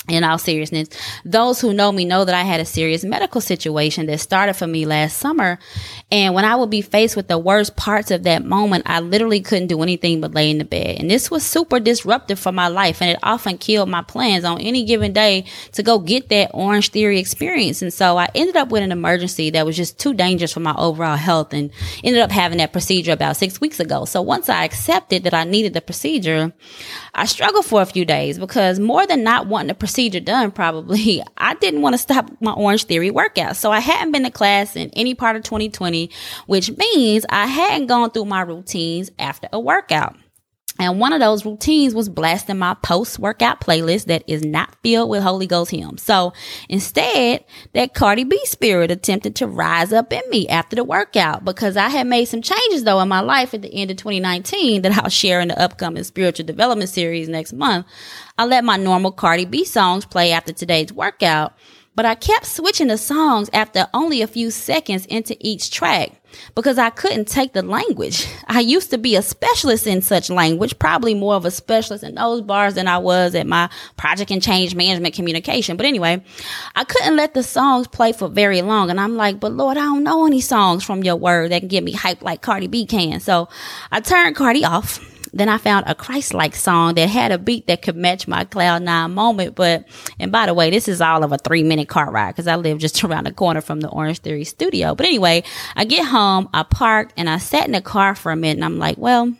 in 0.08 0.24
all 0.24 0.38
seriousness, 0.38 0.88
those 1.24 1.60
who 1.60 1.72
know 1.74 1.92
me 1.92 2.04
know 2.04 2.24
that 2.24 2.34
I 2.34 2.42
had 2.42 2.60
a 2.60 2.64
serious 2.64 3.04
medical 3.04 3.40
situation 3.40 4.06
that 4.06 4.18
started 4.18 4.54
for 4.54 4.66
me 4.66 4.86
last 4.86 5.18
summer. 5.18 5.58
And 6.10 6.34
when 6.34 6.44
I 6.44 6.56
would 6.56 6.70
be 6.70 6.80
faced 6.80 7.14
with 7.16 7.28
the 7.28 7.38
worst 7.38 7.76
parts 7.76 8.10
of 8.10 8.22
that 8.22 8.44
moment, 8.44 8.84
I 8.86 9.00
literally 9.00 9.40
couldn't 9.40 9.68
do 9.68 9.82
anything 9.82 10.20
but 10.20 10.32
lay 10.32 10.50
in 10.50 10.58
the 10.58 10.64
bed. 10.64 10.96
And 10.98 11.10
this 11.10 11.30
was 11.30 11.44
super 11.44 11.78
disruptive 11.78 12.38
for 12.38 12.52
my 12.52 12.68
life. 12.68 13.02
And 13.02 13.10
it 13.10 13.18
often 13.22 13.58
killed 13.58 13.90
my 13.90 14.02
plans 14.02 14.44
on 14.44 14.60
any 14.60 14.84
given 14.84 15.12
day 15.12 15.44
to 15.72 15.82
go 15.82 15.98
get 15.98 16.30
that 16.30 16.50
Orange 16.54 16.90
Theory 16.90 17.18
experience. 17.18 17.82
And 17.82 17.92
so 17.92 18.16
I 18.16 18.28
ended 18.34 18.56
up 18.56 18.70
with 18.70 18.82
an 18.82 18.92
emergency 18.92 19.50
that 19.50 19.66
was 19.66 19.76
just 19.76 19.98
too 19.98 20.14
dangerous 20.14 20.52
for 20.52 20.60
my 20.60 20.74
overall 20.76 21.16
health 21.16 21.52
and 21.52 21.70
ended 22.02 22.22
up 22.22 22.30
having 22.30 22.58
that 22.58 22.72
procedure 22.72 23.12
about 23.12 23.36
six 23.36 23.60
weeks 23.60 23.78
ago. 23.78 24.06
So 24.06 24.22
once 24.22 24.48
I 24.48 24.64
accepted 24.64 25.24
that 25.24 25.34
I 25.34 25.44
needed 25.44 25.74
the 25.74 25.82
procedure, 25.82 26.52
I 27.14 27.26
struggled 27.26 27.66
for 27.66 27.82
a 27.82 27.86
few 27.86 28.04
days 28.04 28.38
because 28.38 28.78
more 28.80 29.06
than 29.06 29.22
not 29.22 29.46
wanting 29.46 29.68
the 29.68 29.74
procedure 29.74 29.97
done, 30.24 30.52
probably, 30.52 31.22
I 31.36 31.54
didn't 31.54 31.82
want 31.82 31.94
to 31.94 31.98
stop 31.98 32.30
my 32.40 32.52
Orange 32.52 32.84
Theory 32.84 33.10
workout. 33.10 33.56
So 33.56 33.72
I 33.72 33.80
hadn't 33.80 34.12
been 34.12 34.22
to 34.22 34.30
class 34.30 34.76
in 34.76 34.90
any 34.90 35.14
part 35.14 35.36
of 35.36 35.42
2020, 35.42 36.10
which 36.46 36.70
means 36.76 37.26
I 37.28 37.46
hadn't 37.46 37.88
gone 37.88 38.10
through 38.10 38.26
my 38.26 38.42
routines 38.42 39.10
after 39.18 39.48
a 39.52 39.58
workout. 39.58 40.16
And 40.78 41.00
one 41.00 41.12
of 41.12 41.20
those 41.20 41.44
routines 41.44 41.94
was 41.94 42.08
blasting 42.08 42.58
my 42.58 42.74
post 42.74 43.18
workout 43.18 43.60
playlist 43.60 44.06
that 44.06 44.22
is 44.28 44.44
not 44.44 44.76
filled 44.82 45.10
with 45.10 45.22
Holy 45.22 45.46
Ghost 45.46 45.72
hymns. 45.72 46.02
So 46.02 46.32
instead, 46.68 47.44
that 47.72 47.94
Cardi 47.94 48.24
B 48.24 48.40
spirit 48.44 48.90
attempted 48.90 49.34
to 49.36 49.46
rise 49.46 49.92
up 49.92 50.12
in 50.12 50.22
me 50.30 50.48
after 50.48 50.76
the 50.76 50.84
workout 50.84 51.44
because 51.44 51.76
I 51.76 51.88
had 51.88 52.06
made 52.06 52.26
some 52.26 52.42
changes 52.42 52.84
though 52.84 53.00
in 53.00 53.08
my 53.08 53.20
life 53.20 53.54
at 53.54 53.62
the 53.62 53.74
end 53.74 53.90
of 53.90 53.96
2019 53.96 54.82
that 54.82 54.98
I'll 54.98 55.10
share 55.10 55.40
in 55.40 55.48
the 55.48 55.60
upcoming 55.60 56.04
spiritual 56.04 56.46
development 56.46 56.90
series 56.90 57.28
next 57.28 57.52
month. 57.52 57.86
I 58.36 58.44
let 58.44 58.64
my 58.64 58.76
normal 58.76 59.10
Cardi 59.10 59.46
B 59.46 59.64
songs 59.64 60.04
play 60.04 60.32
after 60.32 60.52
today's 60.52 60.92
workout 60.92 61.54
but 61.98 62.06
I 62.06 62.14
kept 62.14 62.46
switching 62.46 62.86
the 62.86 62.96
songs 62.96 63.50
after 63.52 63.88
only 63.92 64.22
a 64.22 64.28
few 64.28 64.52
seconds 64.52 65.04
into 65.06 65.36
each 65.40 65.72
track 65.72 66.12
because 66.54 66.78
I 66.78 66.90
couldn't 66.90 67.26
take 67.26 67.52
the 67.52 67.62
language. 67.62 68.26
I 68.48 68.60
used 68.60 68.90
to 68.90 68.98
be 68.98 69.16
a 69.16 69.22
specialist 69.22 69.86
in 69.86 70.02
such 70.02 70.30
language, 70.30 70.78
probably 70.78 71.14
more 71.14 71.34
of 71.34 71.44
a 71.44 71.50
specialist 71.50 72.04
in 72.04 72.14
those 72.14 72.42
bars 72.42 72.74
than 72.74 72.88
I 72.88 72.98
was 72.98 73.34
at 73.34 73.46
my 73.46 73.70
project 73.96 74.30
and 74.30 74.42
change 74.42 74.74
management 74.74 75.14
communication. 75.14 75.76
But 75.76 75.86
anyway, 75.86 76.22
I 76.74 76.84
couldn't 76.84 77.16
let 77.16 77.34
the 77.34 77.42
songs 77.42 77.88
play 77.88 78.12
for 78.12 78.28
very 78.28 78.62
long. 78.62 78.90
And 78.90 79.00
I'm 79.00 79.16
like, 79.16 79.40
but 79.40 79.52
Lord, 79.52 79.76
I 79.76 79.82
don't 79.82 80.04
know 80.04 80.26
any 80.26 80.40
songs 80.40 80.84
from 80.84 81.02
your 81.02 81.16
word 81.16 81.50
that 81.52 81.60
can 81.60 81.68
get 81.68 81.84
me 81.84 81.92
hyped 81.94 82.22
like 82.22 82.42
Cardi 82.42 82.66
B 82.66 82.86
can. 82.86 83.20
So 83.20 83.48
I 83.90 84.00
turned 84.00 84.36
Cardi 84.36 84.64
off 84.64 85.00
then 85.38 85.48
I 85.48 85.58
found 85.58 85.84
a 85.86 85.94
Christ 85.94 86.34
like 86.34 86.54
song 86.54 86.94
that 86.94 87.08
had 87.08 87.32
a 87.32 87.38
beat 87.38 87.66
that 87.66 87.82
could 87.82 87.96
match 87.96 88.28
my 88.28 88.44
Cloud 88.44 88.82
Nine 88.82 89.12
moment. 89.12 89.54
But, 89.54 89.86
and 90.18 90.32
by 90.32 90.46
the 90.46 90.54
way, 90.54 90.70
this 90.70 90.88
is 90.88 91.00
all 91.00 91.24
of 91.24 91.32
a 91.32 91.38
three 91.38 91.62
minute 91.62 91.88
car 91.88 92.10
ride 92.10 92.32
because 92.32 92.46
I 92.46 92.56
live 92.56 92.78
just 92.78 93.02
around 93.04 93.24
the 93.24 93.32
corner 93.32 93.60
from 93.60 93.80
the 93.80 93.88
Orange 93.88 94.18
Theory 94.18 94.44
studio. 94.44 94.94
But 94.94 95.06
anyway, 95.06 95.42
I 95.76 95.84
get 95.84 96.06
home, 96.06 96.48
I 96.52 96.62
parked, 96.62 97.14
and 97.16 97.28
I 97.28 97.38
sat 97.38 97.66
in 97.66 97.72
the 97.72 97.80
car 97.80 98.14
for 98.14 98.32
a 98.32 98.36
minute 98.36 98.58
and 98.58 98.64
I'm 98.64 98.78
like, 98.78 98.98
well, 98.98 99.34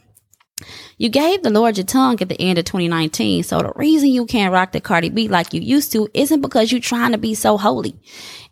you 0.97 1.09
gave 1.09 1.43
the 1.43 1.51
Lord 1.51 1.77
your 1.77 1.87
tongue 1.87 2.21
at 2.21 2.29
the 2.29 2.41
end 2.41 2.59
of 2.59 2.65
2019. 2.65 3.43
So 3.43 3.59
the 3.59 3.73
reason 3.77 4.09
you 4.09 4.27
can't 4.27 4.53
rock 4.53 4.73
the 4.73 4.81
Cardi 4.81 5.11
B 5.11 5.29
like 5.29 5.55
you 5.55 5.61
used 5.61 5.93
to 5.93 6.09
isn't 6.15 6.41
because 6.41 6.73
you're 6.73 6.81
trying 6.81 7.13
to 7.13 7.19
be 7.19 7.35
so 7.35 7.57
holy. 7.57 7.97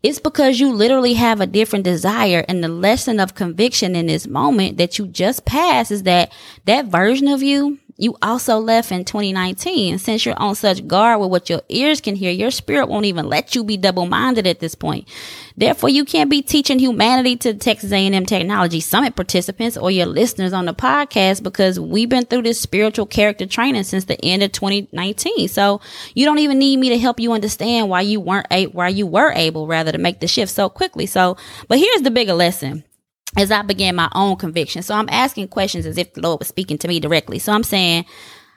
It's 0.02 0.20
because 0.20 0.60
you 0.60 0.72
literally 0.72 1.14
have 1.14 1.40
a 1.40 1.46
different 1.46 1.84
desire. 1.84 2.44
And 2.48 2.62
the 2.62 2.68
lesson 2.68 3.18
of 3.18 3.34
conviction 3.34 3.96
in 3.96 4.06
this 4.06 4.26
moment 4.26 4.76
that 4.76 4.98
you 4.98 5.06
just 5.06 5.44
passed 5.44 5.90
is 5.90 6.04
that 6.04 6.32
that 6.64 6.86
version 6.86 7.28
of 7.28 7.42
you 7.42 7.78
you 7.98 8.16
also 8.20 8.58
left 8.58 8.92
in 8.92 9.04
2019. 9.04 9.98
Since 9.98 10.26
you're 10.26 10.38
on 10.38 10.54
such 10.54 10.86
guard 10.86 11.20
with 11.20 11.30
what 11.30 11.48
your 11.48 11.62
ears 11.68 12.00
can 12.00 12.14
hear, 12.14 12.30
your 12.30 12.50
spirit 12.50 12.88
won't 12.88 13.06
even 13.06 13.28
let 13.28 13.54
you 13.54 13.64
be 13.64 13.76
double 13.76 14.06
minded 14.06 14.46
at 14.46 14.60
this 14.60 14.74
point. 14.74 15.08
Therefore, 15.56 15.88
you 15.88 16.04
can't 16.04 16.28
be 16.28 16.42
teaching 16.42 16.78
humanity 16.78 17.36
to 17.36 17.54
Texas 17.54 17.92
A&M 17.92 18.26
Technology 18.26 18.80
Summit 18.80 19.16
participants 19.16 19.76
or 19.78 19.90
your 19.90 20.06
listeners 20.06 20.52
on 20.52 20.66
the 20.66 20.74
podcast 20.74 21.42
because 21.42 21.80
we've 21.80 22.10
been 22.10 22.26
through 22.26 22.42
this 22.42 22.60
spiritual 22.60 23.06
character 23.06 23.46
training 23.46 23.84
since 23.84 24.04
the 24.04 24.22
end 24.22 24.42
of 24.42 24.52
2019. 24.52 25.48
So 25.48 25.80
you 26.14 26.26
don't 26.26 26.38
even 26.40 26.58
need 26.58 26.76
me 26.76 26.90
to 26.90 26.98
help 26.98 27.18
you 27.18 27.32
understand 27.32 27.88
why 27.88 28.02
you 28.02 28.20
weren't 28.20 28.46
why 28.74 28.88
you 28.88 29.06
were 29.06 29.32
able 29.32 29.66
rather 29.66 29.92
to 29.92 29.98
make 29.98 30.20
the 30.20 30.28
shift 30.28 30.52
so 30.52 30.68
quickly. 30.68 31.06
So, 31.06 31.36
but 31.68 31.78
here's 31.78 32.02
the 32.02 32.10
bigger 32.10 32.34
lesson 32.34 32.84
as 33.36 33.50
I 33.50 33.62
began 33.62 33.96
my 33.96 34.08
own 34.14 34.36
conviction. 34.36 34.82
So 34.82 34.94
I'm 34.94 35.08
asking 35.10 35.48
questions 35.48 35.86
as 35.86 35.98
if 35.98 36.14
the 36.14 36.20
Lord 36.20 36.40
was 36.40 36.48
speaking 36.48 36.78
to 36.78 36.88
me 36.88 37.00
directly. 37.00 37.38
So 37.38 37.52
I'm 37.52 37.64
saying, 37.64 38.04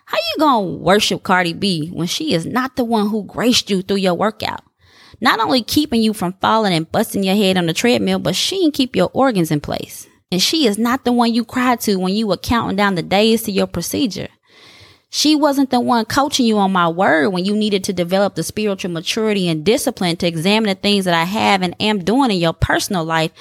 how 0.05 0.17
you 0.17 0.35
gonna 0.39 0.67
worship 0.67 1.23
Cardi 1.23 1.53
B 1.53 1.89
when 1.89 2.07
she 2.07 2.33
is 2.33 2.45
not 2.45 2.75
the 2.75 2.83
one 2.83 3.09
who 3.09 3.23
graced 3.23 3.69
you 3.69 3.81
through 3.81 3.97
your 3.97 4.15
workout? 4.15 4.63
Not 5.21 5.39
only 5.39 5.61
keeping 5.61 6.01
you 6.01 6.13
from 6.13 6.33
falling 6.41 6.73
and 6.73 6.91
busting 6.91 7.23
your 7.23 7.35
head 7.35 7.57
on 7.57 7.65
the 7.65 7.73
treadmill, 7.73 8.19
but 8.19 8.35
she 8.35 8.61
can 8.61 8.71
keep 8.71 8.95
your 8.95 9.11
organs 9.13 9.51
in 9.51 9.59
place. 9.59 10.07
And 10.31 10.41
she 10.41 10.65
is 10.65 10.77
not 10.77 11.05
the 11.05 11.11
one 11.11 11.33
you 11.33 11.43
cried 11.43 11.81
to 11.81 11.97
when 11.97 12.13
you 12.13 12.27
were 12.27 12.37
counting 12.37 12.77
down 12.77 12.95
the 12.95 13.03
days 13.03 13.43
to 13.43 13.51
your 13.51 13.67
procedure. 13.67 14.29
She 15.11 15.35
wasn't 15.35 15.71
the 15.71 15.79
one 15.79 16.05
coaching 16.05 16.45
you 16.45 16.59
on 16.59 16.71
my 16.71 16.87
word 16.87 17.29
when 17.29 17.43
you 17.43 17.55
needed 17.55 17.83
to 17.85 17.93
develop 17.93 18.35
the 18.35 18.43
spiritual 18.43 18.91
maturity 18.91 19.49
and 19.49 19.65
discipline 19.65 20.17
to 20.17 20.27
examine 20.27 20.69
the 20.69 20.75
things 20.75 21.05
that 21.05 21.15
I 21.15 21.23
have 21.23 21.63
and 21.63 21.75
am 21.79 22.03
doing 22.03 22.29
in 22.29 22.37
your 22.37 22.53
personal 22.53 23.03
life 23.03 23.31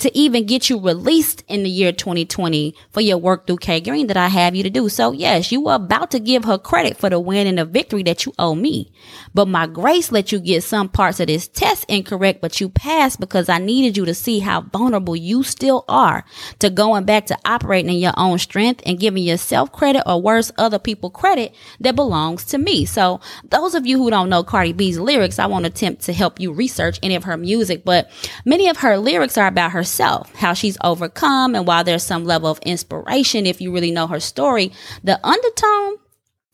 to 0.00 0.16
even 0.16 0.46
get 0.46 0.70
you 0.70 0.80
released 0.80 1.44
in 1.48 1.62
the 1.62 1.70
year 1.70 1.92
2020 1.92 2.74
for 2.90 3.00
your 3.00 3.18
work 3.18 3.46
through 3.46 3.58
K 3.58 3.80
Green 3.80 4.06
that 4.08 4.16
I 4.16 4.28
have 4.28 4.54
you 4.54 4.62
to 4.62 4.70
do. 4.70 4.88
So 4.88 5.12
yes, 5.12 5.50
you 5.52 5.60
were 5.60 5.74
about 5.74 6.10
to 6.12 6.20
give 6.20 6.44
her 6.44 6.58
credit 6.58 6.96
for 6.96 7.10
the 7.10 7.20
win 7.20 7.46
and 7.46 7.58
the 7.58 7.64
victory 7.64 8.02
that 8.04 8.24
you 8.26 8.32
owe 8.38 8.54
me. 8.54 8.92
But 9.34 9.48
my 9.48 9.66
grace 9.66 10.12
let 10.12 10.32
you 10.32 10.38
get 10.38 10.62
some 10.62 10.88
parts 10.88 11.20
of 11.20 11.26
this 11.26 11.48
test 11.48 11.84
incorrect, 11.88 12.40
but 12.40 12.60
you 12.60 12.68
passed 12.68 13.20
because 13.20 13.48
I 13.48 13.58
needed 13.58 13.96
you 13.96 14.04
to 14.04 14.14
see 14.14 14.38
how 14.38 14.62
vulnerable 14.62 15.16
you 15.16 15.42
still 15.42 15.84
are 15.88 16.24
to 16.58 16.70
going 16.70 17.04
back 17.04 17.26
to 17.26 17.38
operating 17.44 17.92
in 17.92 18.00
your 18.00 18.14
own 18.16 18.38
strength 18.38 18.82
and 18.86 19.00
giving 19.00 19.22
yourself 19.22 19.72
credit 19.72 20.02
or 20.06 20.20
worse, 20.20 20.52
other 20.58 20.78
people 20.78 21.10
credit 21.10 21.54
that 21.80 21.96
belongs 21.96 22.44
to 22.46 22.58
me. 22.58 22.84
So 22.84 23.20
those 23.44 23.74
of 23.74 23.86
you 23.86 23.98
who 23.98 24.10
don't 24.10 24.28
know 24.28 24.42
Cardi 24.42 24.72
B's 24.72 24.98
lyrics, 24.98 25.38
I 25.38 25.46
won't 25.46 25.66
attempt 25.66 26.02
to 26.02 26.12
help 26.12 26.40
you 26.40 26.52
research 26.52 26.98
any 27.02 27.14
of 27.14 27.24
her 27.24 27.36
music, 27.36 27.84
but 27.84 28.10
many 28.44 28.68
of 28.68 28.78
her 28.78 28.96
lyrics 28.98 29.36
are 29.38 29.46
about 29.46 29.72
her 29.72 29.84
herself, 29.88 30.34
how 30.34 30.52
she's 30.52 30.76
overcome. 30.84 31.54
And 31.54 31.66
while 31.66 31.82
there's 31.82 32.02
some 32.02 32.24
level 32.24 32.50
of 32.50 32.58
inspiration, 32.60 33.46
if 33.46 33.60
you 33.60 33.72
really 33.72 33.90
know 33.90 34.06
her 34.06 34.20
story, 34.20 34.70
the 35.02 35.18
undertone 35.26 35.96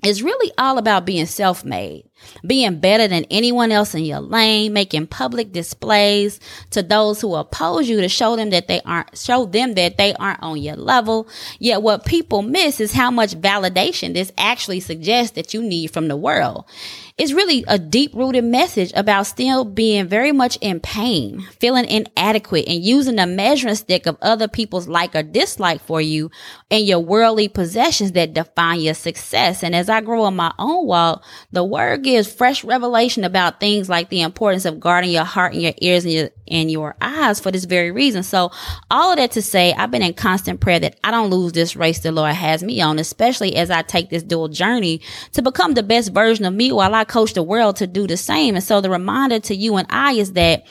is 0.05 0.23
really 0.23 0.53
all 0.59 0.79
about 0.79 1.07
being 1.07 1.27
self 1.27 1.65
made, 1.65 2.05
being 2.47 2.79
better 2.79 3.09
than 3.09 3.25
anyone 3.31 3.73
else 3.73 3.95
in 3.95 4.05
your 4.05 4.21
lane, 4.21 4.73
making 4.73 5.07
public 5.07 5.51
displays 5.51 6.39
to 6.71 6.83
those 6.83 7.21
who 7.21 7.35
oppose 7.35 7.89
you 7.89 8.01
to 8.01 8.09
show 8.09 8.37
them 8.37 8.51
that 8.51 8.69
they 8.69 8.81
aren't, 8.83 9.17
show 9.19 9.47
them 9.47 9.75
that 9.75 9.97
they 9.97 10.15
aren't 10.15 10.43
on 10.43 10.59
your 10.59 10.77
level. 10.77 11.27
Yet 11.59 11.83
what 11.83 12.05
people 12.05 12.43
miss 12.43 12.81
is 12.81 12.93
how 12.93 13.11
much 13.11 13.35
validation 13.35 14.15
this 14.15 14.31
actually 14.39 14.81
suggests 14.81 15.35
that 15.35 15.55
you 15.55 15.63
need 15.63 15.91
from 15.91 16.09
the 16.09 16.17
world. 16.17 16.67
It's 17.17 17.33
really 17.33 17.65
a 17.69 17.79
deep 17.79 18.13
rooted 18.13 18.43
message 18.43 18.91
about 18.97 19.25
still 19.25 19.65
being 19.65 20.09
very 20.09 20.33
much 20.33 20.59
in 20.61 20.81
pain, 20.81 21.47
feeling 21.61 21.85
inadequate 21.85 22.67
and 22.67 22.83
using 22.83 23.15
the 23.15 23.25
measuring 23.25 23.77
stick 23.77 24.07
of 24.07 24.19
other 24.21 24.49
people's 24.49 24.89
like 24.89 25.15
or 25.15 25.23
dislike 25.23 25.81
for 25.81 26.01
you 26.01 26.29
and 26.73 26.85
your 26.85 26.99
worldly 26.99 27.47
possessions 27.47 28.11
that 28.13 28.35
define 28.35 28.81
your 28.81 28.95
success. 28.95 29.63
And 29.63 29.77
as 29.77 29.89
I 29.89 30.01
grow 30.01 30.27
in 30.27 30.35
my 30.35 30.53
own 30.59 30.89
walk, 30.89 31.23
the 31.53 31.63
word 31.63 32.03
gives 32.03 32.33
fresh 32.33 32.65
revelation 32.65 33.23
about 33.23 33.61
things 33.61 33.89
like 33.89 34.09
the 34.09 34.23
importance 34.23 34.65
of 34.65 34.81
guarding 34.81 35.13
your 35.13 35.23
heart 35.23 35.53
and 35.53 35.63
your 35.63 35.75
ears 35.81 36.05
and 36.05 36.13
your, 36.13 36.31
and 36.49 36.69
your 36.69 36.97
eyes 37.01 37.39
for 37.39 37.53
this 37.53 37.65
very 37.65 37.93
reason. 37.93 38.25
So 38.25 38.51
all 38.91 39.13
of 39.13 39.19
that 39.19 39.31
to 39.33 39.43
say, 39.43 39.73
I've 39.73 39.93
been 39.93 40.03
in 40.03 40.15
constant 40.15 40.61
prayer 40.61 40.81
that 40.81 40.99
I 41.05 41.13
don't 41.13 41.31
lose 41.31 41.53
this 41.53 41.77
race 41.77 42.01
the 42.01 42.11
Lord 42.11 42.35
has 42.35 42.65
me 42.65 42.81
on, 42.81 42.99
especially 42.99 43.55
as 43.55 43.71
I 43.71 43.83
take 43.83 44.11
this 44.11 44.25
dual 44.25 44.49
journey 44.49 45.01
to 45.35 45.43
become 45.43 45.75
the 45.75 45.85
best 45.85 46.13
version 46.13 46.45
of 46.45 46.53
me 46.53 46.73
while 46.73 46.93
I 46.93 47.04
coach 47.05 47.35
the 47.35 47.43
world 47.43 47.77
to 47.77 47.87
do 47.87 48.07
the 48.07 48.17
same. 48.17 48.55
And 48.55 48.65
so 48.65 48.81
the 48.81 48.91
reminder 48.91 49.41
to 49.41 49.55
you 49.55 49.77
and 49.77 49.87
I 49.91 50.13
is 50.13 50.33
that 50.33 50.65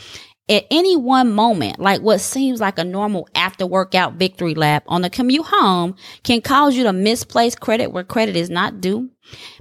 at 0.50 0.66
any 0.70 0.98
one 0.98 1.32
moment, 1.32 1.80
like 1.80 2.02
what 2.02 2.20
seems 2.20 2.60
like 2.60 2.78
a 2.78 2.84
normal 2.84 3.28
after 3.34 3.66
workout 3.66 4.16
victory 4.16 4.56
lap 4.56 4.84
on 4.88 5.02
the 5.02 5.10
commute 5.10 5.46
home 5.46 5.96
can 6.24 6.42
cause 6.42 6.76
you 6.76 6.84
to 6.84 6.94
misplace 6.94 7.56
credit 7.56 7.92
where 7.92 8.04
credit 8.04 8.36
is 8.36 8.50
not 8.50 8.82
due 8.82 9.10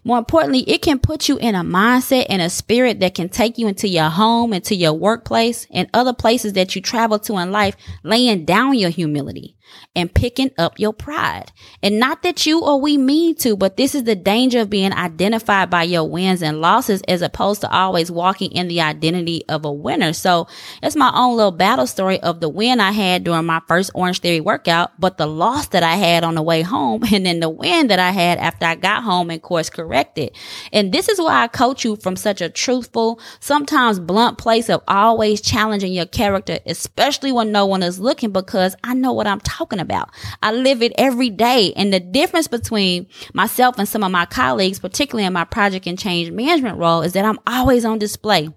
more 0.04 0.18
importantly, 0.18 0.68
it 0.68 0.82
can 0.82 0.98
put 0.98 1.28
you 1.28 1.38
in 1.38 1.54
a 1.54 1.62
mindset 1.62 2.26
and 2.28 2.42
a 2.42 2.50
spirit 2.50 3.00
that 3.00 3.14
can 3.14 3.28
take 3.28 3.58
you 3.58 3.68
into 3.68 3.88
your 3.88 4.08
home, 4.08 4.52
into 4.52 4.74
your 4.74 4.92
workplace, 4.92 5.66
and 5.70 5.88
other 5.94 6.12
places 6.12 6.54
that 6.54 6.74
you 6.74 6.82
travel 6.82 7.18
to 7.20 7.38
in 7.38 7.52
life, 7.52 7.76
laying 8.02 8.44
down 8.44 8.74
your 8.74 8.90
humility 8.90 9.56
and 9.94 10.14
picking 10.14 10.50
up 10.58 10.78
your 10.78 10.92
pride. 10.92 11.52
And 11.82 11.98
not 11.98 12.22
that 12.22 12.46
you 12.46 12.60
or 12.60 12.80
we 12.80 12.96
mean 12.96 13.34
to, 13.36 13.56
but 13.56 13.76
this 13.76 13.94
is 13.94 14.04
the 14.04 14.14
danger 14.14 14.60
of 14.60 14.70
being 14.70 14.92
identified 14.92 15.70
by 15.70 15.84
your 15.84 16.08
wins 16.08 16.42
and 16.42 16.60
losses 16.60 17.02
as 17.08 17.22
opposed 17.22 17.60
to 17.62 17.70
always 17.70 18.10
walking 18.10 18.52
in 18.52 18.68
the 18.68 18.80
identity 18.80 19.42
of 19.48 19.64
a 19.64 19.72
winner. 19.72 20.12
So 20.12 20.48
it's 20.82 20.96
my 20.96 21.10
own 21.14 21.36
little 21.36 21.52
battle 21.52 21.86
story 21.86 22.20
of 22.20 22.40
the 22.40 22.48
win 22.48 22.80
I 22.80 22.92
had 22.92 23.24
during 23.24 23.46
my 23.46 23.60
first 23.68 23.90
Orange 23.94 24.20
Theory 24.20 24.40
workout, 24.40 24.98
but 24.98 25.18
the 25.18 25.26
loss 25.26 25.68
that 25.68 25.82
I 25.82 25.96
had 25.96 26.24
on 26.24 26.34
the 26.34 26.42
way 26.42 26.62
home 26.62 27.02
and 27.12 27.26
then 27.26 27.40
the 27.40 27.50
win 27.50 27.88
that 27.88 27.98
I 27.98 28.10
had 28.10 28.38
after 28.38 28.66
I 28.66 28.74
got 28.74 29.02
home 29.02 29.30
and 29.30 29.42
course 29.52 29.68
corrected. 29.68 30.34
And 30.72 30.92
this 30.92 31.10
is 31.10 31.20
why 31.20 31.42
I 31.42 31.46
coach 31.46 31.84
you 31.84 31.96
from 31.96 32.16
such 32.16 32.40
a 32.40 32.48
truthful, 32.48 33.20
sometimes 33.40 34.00
blunt 34.00 34.38
place 34.38 34.70
of 34.70 34.82
always 34.88 35.42
challenging 35.42 35.92
your 35.92 36.06
character, 36.06 36.58
especially 36.64 37.32
when 37.32 37.52
no 37.52 37.66
one 37.66 37.82
is 37.82 38.00
looking 38.00 38.32
because 38.32 38.74
I 38.82 38.94
know 38.94 39.12
what 39.12 39.26
I'm 39.26 39.40
talking 39.40 39.78
about. 39.78 40.08
I 40.42 40.52
live 40.52 40.80
it 40.80 40.92
every 40.96 41.28
day. 41.28 41.74
And 41.76 41.92
the 41.92 42.00
difference 42.00 42.48
between 42.48 43.06
myself 43.34 43.78
and 43.78 43.86
some 43.86 44.02
of 44.02 44.10
my 44.10 44.24
colleagues, 44.24 44.78
particularly 44.78 45.26
in 45.26 45.34
my 45.34 45.44
project 45.44 45.86
and 45.86 45.98
change 45.98 46.30
management 46.30 46.78
role, 46.78 47.02
is 47.02 47.12
that 47.12 47.26
I'm 47.26 47.38
always 47.46 47.84
on 47.84 47.98
display 47.98 48.48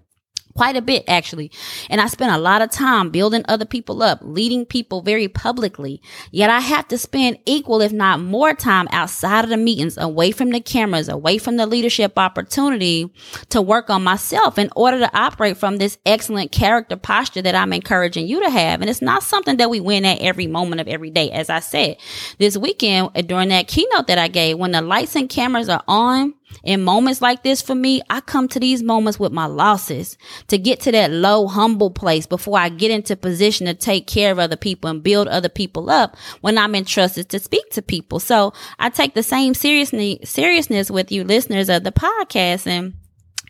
quite 0.56 0.76
a 0.76 0.82
bit 0.82 1.04
actually. 1.06 1.50
And 1.90 2.00
I 2.00 2.06
spend 2.06 2.32
a 2.32 2.38
lot 2.38 2.62
of 2.62 2.70
time 2.70 3.10
building 3.10 3.44
other 3.48 3.64
people 3.64 4.02
up, 4.02 4.20
leading 4.22 4.64
people 4.64 5.02
very 5.02 5.28
publicly. 5.28 6.00
Yet 6.30 6.50
I 6.50 6.60
have 6.60 6.88
to 6.88 6.98
spend 6.98 7.38
equal, 7.44 7.80
if 7.82 7.92
not 7.92 8.20
more 8.20 8.54
time 8.54 8.88
outside 8.90 9.44
of 9.44 9.50
the 9.50 9.56
meetings, 9.56 9.98
away 9.98 10.30
from 10.30 10.50
the 10.50 10.60
cameras, 10.60 11.08
away 11.08 11.38
from 11.38 11.56
the 11.56 11.66
leadership 11.66 12.18
opportunity 12.18 13.12
to 13.50 13.60
work 13.60 13.90
on 13.90 14.02
myself 14.02 14.58
in 14.58 14.70
order 14.74 14.98
to 14.98 15.18
operate 15.18 15.56
from 15.56 15.76
this 15.76 15.98
excellent 16.06 16.52
character 16.52 16.96
posture 16.96 17.42
that 17.42 17.54
I'm 17.54 17.72
encouraging 17.72 18.26
you 18.26 18.40
to 18.40 18.50
have. 18.50 18.80
And 18.80 18.88
it's 18.88 19.02
not 19.02 19.22
something 19.22 19.58
that 19.58 19.70
we 19.70 19.80
win 19.80 20.04
at 20.04 20.20
every 20.20 20.46
moment 20.46 20.80
of 20.80 20.88
every 20.88 21.10
day. 21.10 21.30
As 21.30 21.50
I 21.50 21.60
said, 21.60 21.96
this 22.38 22.56
weekend 22.56 23.10
during 23.26 23.50
that 23.50 23.68
keynote 23.68 24.06
that 24.06 24.18
I 24.18 24.28
gave, 24.28 24.58
when 24.58 24.72
the 24.72 24.80
lights 24.80 25.16
and 25.16 25.28
cameras 25.28 25.68
are 25.68 25.84
on, 25.86 26.34
in 26.62 26.82
moments 26.82 27.20
like 27.20 27.42
this 27.42 27.62
for 27.62 27.74
me, 27.74 28.02
I 28.10 28.20
come 28.20 28.48
to 28.48 28.60
these 28.60 28.82
moments 28.82 29.18
with 29.18 29.32
my 29.32 29.46
losses 29.46 30.16
to 30.48 30.58
get 30.58 30.80
to 30.80 30.92
that 30.92 31.10
low, 31.10 31.46
humble 31.46 31.90
place 31.90 32.26
before 32.26 32.58
I 32.58 32.68
get 32.68 32.90
into 32.90 33.16
position 33.16 33.66
to 33.66 33.74
take 33.74 34.06
care 34.06 34.32
of 34.32 34.38
other 34.38 34.56
people 34.56 34.90
and 34.90 35.02
build 35.02 35.28
other 35.28 35.48
people 35.48 35.90
up 35.90 36.16
when 36.40 36.58
I'm 36.58 36.74
entrusted 36.74 37.28
to 37.30 37.38
speak 37.38 37.70
to 37.70 37.82
people. 37.82 38.20
So 38.20 38.52
I 38.78 38.90
take 38.90 39.14
the 39.14 39.22
same 39.22 39.54
seriousness, 39.54 40.28
seriousness 40.28 40.90
with 40.90 41.10
you 41.12 41.24
listeners 41.24 41.68
of 41.68 41.84
the 41.84 41.92
podcast 41.92 42.66
and 42.66 42.94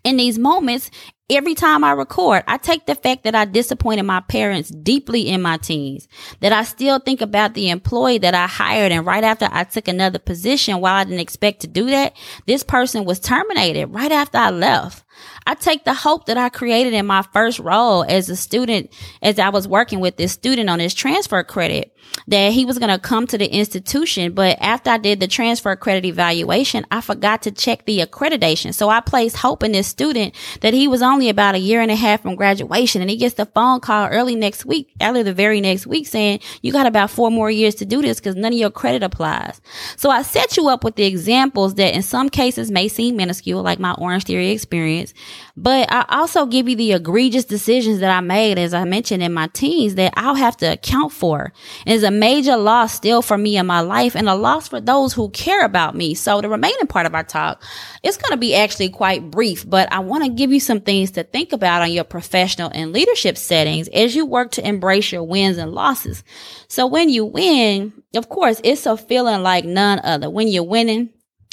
in 0.05 0.17
these 0.19 0.39
moments, 0.39 0.91
Every 1.29 1.57
time 1.57 1.83
I 1.83 1.91
record, 1.91 2.45
I 2.47 2.57
take 2.57 2.87
the 2.87 2.95
fact 2.95 3.25
that 3.25 3.35
I 3.35 3.47
disappointed 3.47 4.05
my 4.05 4.21
parents 4.21 4.71
deeply 4.71 5.27
in 5.27 5.43
my 5.43 5.57
teens, 5.57 6.07
that 6.39 6.53
I 6.53 6.63
still 6.63 7.01
think 7.01 7.21
about 7.21 7.55
the 7.55 7.69
employee 7.71 8.19
that 8.19 8.33
I 8.33 8.47
hired. 8.47 8.93
And 8.93 9.05
right 9.05 9.25
after 9.25 9.49
I 9.51 9.65
took 9.65 9.89
another 9.89 10.21
position 10.21 10.81
while 10.81 10.95
I 10.95 11.03
didn't 11.03 11.19
expect 11.19 11.63
to 11.63 11.67
do 11.67 11.87
that, 11.87 12.17
this 12.47 12.63
person 12.63 13.05
was 13.05 13.19
terminated 13.19 13.87
right 13.87 14.13
after 14.13 14.39
I 14.39 14.51
left. 14.51 15.03
I 15.47 15.55
take 15.55 15.85
the 15.85 15.95
hope 15.95 16.27
that 16.27 16.37
I 16.37 16.49
created 16.49 16.93
in 16.93 17.07
my 17.07 17.23
first 17.33 17.61
role 17.61 18.05
as 18.05 18.29
a 18.29 18.37
student, 18.37 18.93
as 19.23 19.39
I 19.39 19.51
was 19.51 19.69
working 19.69 20.01
with 20.01 20.17
this 20.17 20.33
student 20.33 20.69
on 20.69 20.81
his 20.81 20.93
transfer 20.93 21.45
credit, 21.45 21.97
that 22.27 22.53
he 22.53 22.65
was 22.65 22.79
going 22.79 22.91
to 22.91 22.99
come 22.99 23.27
to 23.29 23.39
the 23.39 23.47
institution. 23.47 24.33
But 24.33 24.59
after 24.61 24.91
I 24.91 24.99
did 24.99 25.21
the 25.21 25.29
transfer 25.29 25.77
credit 25.77 26.05
evaluation, 26.05 26.85
I 26.91 27.01
forgot 27.01 27.43
to 27.43 27.53
check 27.53 27.85
the 27.85 28.01
accreditation. 28.01 28.75
So 28.75 28.89
I 28.89 29.01
placed 29.01 29.37
hope 29.37 29.63
in 29.63 29.73
this 29.73 29.87
student 29.87 30.35
that 30.63 30.75
he 30.75 30.89
was 30.89 31.03
only 31.03 31.29
about 31.29 31.55
a 31.55 31.59
year 31.59 31.81
and 31.81 31.91
a 31.91 31.97
half 31.97 32.23
from 32.23 32.35
graduation. 32.35 33.01
And 33.01 33.11
he 33.11 33.17
gets 33.17 33.35
the 33.37 33.47
phone 33.47 33.81
call 33.81 34.09
early 34.09 34.35
next 34.35 34.67
week, 34.67 34.93
early 35.01 35.23
the 35.23 35.35
very 35.35 35.61
next 35.61 35.87
week 35.87 36.07
saying, 36.09 36.41
you 36.63 36.73
got 36.73 36.87
about 36.87 37.11
four 37.11 37.31
more 37.31 37.51
years 37.51 37.77
to 37.77 37.87
do 37.87 38.03
this 38.03 38.19
because 38.19 38.35
none 38.35 38.53
of 38.53 38.59
your 38.59 38.71
credit 38.71 39.05
applies. 39.05 39.61
So 39.97 40.11
I 40.11 40.23
set 40.23 40.57
you 40.57 40.69
up 40.69 40.83
with 40.83 40.97
the 40.97 41.05
examples 41.05 41.75
that 41.75 41.95
in 41.95 42.03
some 42.03 42.31
cases 42.31 42.71
may 42.71 42.89
seem 42.89 43.17
minuscule, 43.17 43.63
like 43.63 43.79
my 43.79 43.93
Orange 43.93 44.25
Theory 44.25 44.51
experience 44.51 45.15
but 45.57 45.91
I 45.91 46.05
also 46.09 46.47
give 46.47 46.69
you 46.69 46.77
the 46.77 46.93
egregious 46.93 47.45
decisions 47.45 48.01
that 48.01 48.11
I 48.11 48.21
made, 48.21 48.59
as 48.59 48.75
I 48.75 48.85
mentioned 48.85 49.23
in 49.23 49.33
my 49.33 49.49
teens, 49.49 49.95
that 49.95 50.13
I'll 50.17 50.35
have 50.35 50.57
to 50.59 50.73
account 50.73 51.13
for. 51.13 51.53
It's 51.87 52.03
a 52.03 52.11
major 52.11 52.57
loss 52.57 52.93
still 52.93 53.23
for 53.23 53.39
me 53.39 53.57
in 53.57 53.67
my 53.67 53.81
life 53.81 54.15
and 54.15 54.29
a 54.29 54.35
loss 54.35 54.69
for 54.69 54.81
those 54.81 55.13
who 55.13 55.31
care 55.31 55.65
about 55.65 55.95
me. 55.95 56.15
So 56.15 56.41
the 56.41 56.49
remaining 56.49 56.87
part 56.87 57.07
of 57.07 57.15
our 57.15 57.25
talk 57.25 57.63
is 58.03 58.17
going 58.17 58.33
to 58.33 58.37
be 58.37 58.55
actually 58.55 58.91
quite 58.91 59.31
brief, 59.31 59.69
but 59.69 59.91
I 59.93 60.01
want 60.01 60.25
to 60.25 60.31
give 60.31 60.53
you 60.53 60.61
some 60.61 60.81
things 60.81 61.13
to 61.13 61.25
think 61.25 61.53
about 61.53 61.83
on 61.83 61.93
your 61.93 62.05
professional 62.05 62.71
and 62.75 62.93
leadership 62.93 63.39
settings 63.39 63.89
as 63.89 64.15
you 64.15 64.27
work 64.27 64.53
to 64.53 64.67
embrace 64.67 65.11
your 65.11 65.25
wins 65.25 65.59
and 65.59 65.73
losses. 65.73 66.23
So 66.69 66.87
when 66.87 67.09
you 67.09 67.25
win, 67.25 67.93
of 68.15 68.29
course, 68.29 68.61
it's 68.63 68.87
a 68.87 68.97
feeling 68.97 69.43
like 69.43 69.65
none 69.65 70.01
other. 70.05 70.29
When 70.29 70.49
you're 70.49 70.65
winning, 70.65 71.11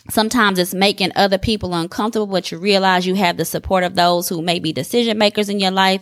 Sometimes 0.09 0.59
it's 0.59 0.73
making 0.73 1.13
other 1.15 1.37
people 1.37 1.73
uncomfortable, 1.73 2.27
but 2.27 2.51
you 2.51 2.57
realize 2.57 3.07
you 3.07 3.15
have 3.15 3.37
the 3.37 3.45
support 3.45 3.85
of 3.85 3.95
those 3.95 4.27
who 4.27 4.41
may 4.41 4.59
be 4.59 4.73
decision 4.73 5.17
makers 5.17 5.47
in 5.47 5.61
your 5.61 5.71
life. 5.71 6.01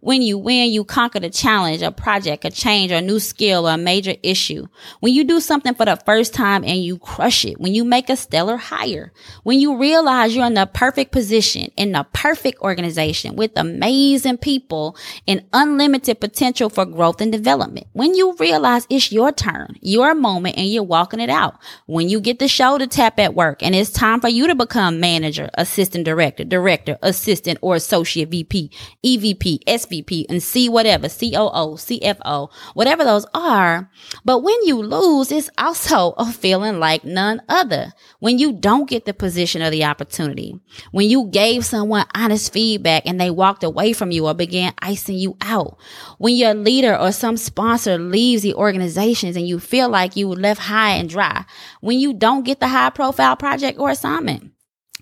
When 0.00 0.20
you 0.20 0.36
win, 0.36 0.70
you 0.70 0.84
conquer 0.84 1.18
the 1.18 1.30
challenge, 1.30 1.80
a 1.80 1.90
project, 1.90 2.44
a 2.44 2.50
change, 2.50 2.92
or 2.92 2.96
a 2.96 3.00
new 3.00 3.18
skill, 3.18 3.66
or 3.66 3.72
a 3.72 3.78
major 3.78 4.14
issue. 4.22 4.66
When 5.00 5.14
you 5.14 5.24
do 5.24 5.40
something 5.40 5.74
for 5.74 5.86
the 5.86 5.96
first 5.96 6.34
time 6.34 6.62
and 6.62 6.84
you 6.84 6.98
crush 6.98 7.46
it, 7.46 7.58
when 7.58 7.74
you 7.74 7.86
make 7.86 8.10
a 8.10 8.16
stellar 8.16 8.58
hire, 8.58 9.14
when 9.44 9.60
you 9.60 9.78
realize 9.78 10.36
you're 10.36 10.44
in 10.44 10.52
the 10.52 10.66
perfect 10.66 11.10
position, 11.10 11.72
in 11.78 11.92
the 11.92 12.06
perfect 12.12 12.60
organization 12.60 13.34
with 13.34 13.52
amazing 13.56 14.36
people 14.36 14.94
and 15.26 15.42
unlimited 15.54 16.20
potential 16.20 16.68
for 16.68 16.84
growth 16.84 17.22
and 17.22 17.32
development. 17.32 17.86
When 17.94 18.14
you 18.14 18.36
realize 18.38 18.86
it's 18.90 19.10
your 19.10 19.32
turn, 19.32 19.78
your 19.80 20.14
moment, 20.14 20.58
and 20.58 20.68
you're 20.68 20.82
walking 20.82 21.20
it 21.20 21.30
out. 21.30 21.58
When 21.86 22.10
you 22.10 22.20
get 22.20 22.40
the 22.40 22.48
shoulder 22.48 22.86
tap 22.86 23.18
at 23.18 23.37
and 23.38 23.74
it's 23.74 23.90
time 23.90 24.20
for 24.20 24.28
you 24.28 24.48
to 24.48 24.54
become 24.56 24.98
manager, 24.98 25.48
assistant 25.54 26.04
director, 26.04 26.42
director, 26.42 26.98
assistant, 27.02 27.58
or 27.62 27.76
associate 27.76 28.30
VP, 28.30 28.72
EVP, 29.04 29.62
SVP, 29.64 30.26
and 30.28 30.42
C 30.42 30.68
whatever, 30.68 31.08
COO, 31.08 31.76
CFO, 31.76 32.50
whatever 32.74 33.04
those 33.04 33.26
are. 33.34 33.88
But 34.24 34.42
when 34.42 34.56
you 34.64 34.82
lose, 34.82 35.30
it's 35.30 35.50
also 35.56 36.14
a 36.18 36.32
feeling 36.32 36.80
like 36.80 37.04
none 37.04 37.40
other. 37.48 37.92
When 38.18 38.40
you 38.40 38.52
don't 38.52 38.90
get 38.90 39.04
the 39.04 39.14
position 39.14 39.62
or 39.62 39.70
the 39.70 39.84
opportunity, 39.84 40.58
when 40.90 41.08
you 41.08 41.28
gave 41.28 41.64
someone 41.64 42.06
honest 42.16 42.52
feedback 42.52 43.04
and 43.06 43.20
they 43.20 43.30
walked 43.30 43.62
away 43.62 43.92
from 43.92 44.10
you 44.10 44.26
or 44.26 44.34
began 44.34 44.74
icing 44.80 45.16
you 45.16 45.36
out, 45.42 45.78
when 46.18 46.34
your 46.34 46.54
leader 46.54 46.96
or 46.96 47.12
some 47.12 47.36
sponsor 47.36 47.98
leaves 47.98 48.42
the 48.42 48.54
organizations 48.54 49.36
and 49.36 49.46
you 49.46 49.60
feel 49.60 49.88
like 49.88 50.16
you 50.16 50.28
were 50.28 50.34
left 50.34 50.60
high 50.60 50.96
and 50.96 51.08
dry, 51.08 51.44
when 51.80 52.00
you 52.00 52.12
don't 52.12 52.44
get 52.44 52.58
the 52.58 52.66
high 52.66 52.90
profile 52.90 53.27
project 53.36 53.78
or 53.78 53.90
assignment. 53.90 54.52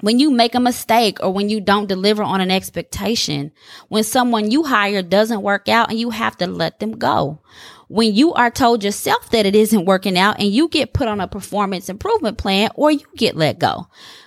When 0.02 0.18
you 0.18 0.30
make 0.30 0.54
a 0.54 0.61
mistake 0.61 1.18
or 1.23 1.33
when 1.33 1.49
you 1.49 1.61
don't 1.61 1.88
deliver 1.88 2.23
on 2.23 2.42
an 2.42 2.50
expectation, 2.50 3.52
when 3.88 4.04
someone 4.04 4.50
you 4.50 4.64
hire 4.64 5.02
doesn't 5.02 5.42
work 5.42 5.68
out 5.68 5.88
and 5.88 5.99
you 5.99 6.11
have 6.11 6.37
to 6.38 6.47
let 6.47 6.80
them 6.80 6.99
go. 6.99 7.40
When 7.88 8.14
you 8.14 8.35
are 8.35 8.50
told 8.50 8.85
yourself 8.85 9.30
that 9.30 9.47
it 9.47 9.54
isn't 9.54 9.87
working 9.87 10.18
out 10.18 10.38
and 10.38 10.49
you 10.49 10.68
get 10.68 10.92
put 10.92 11.09
on 11.09 11.21
a 11.21 11.28
performance 11.28 11.88
improvement 11.88 12.37
plan 12.37 12.71
or 12.75 12.90
you 12.90 13.06
get 13.16 13.37
let 13.37 13.59
go 13.59 13.87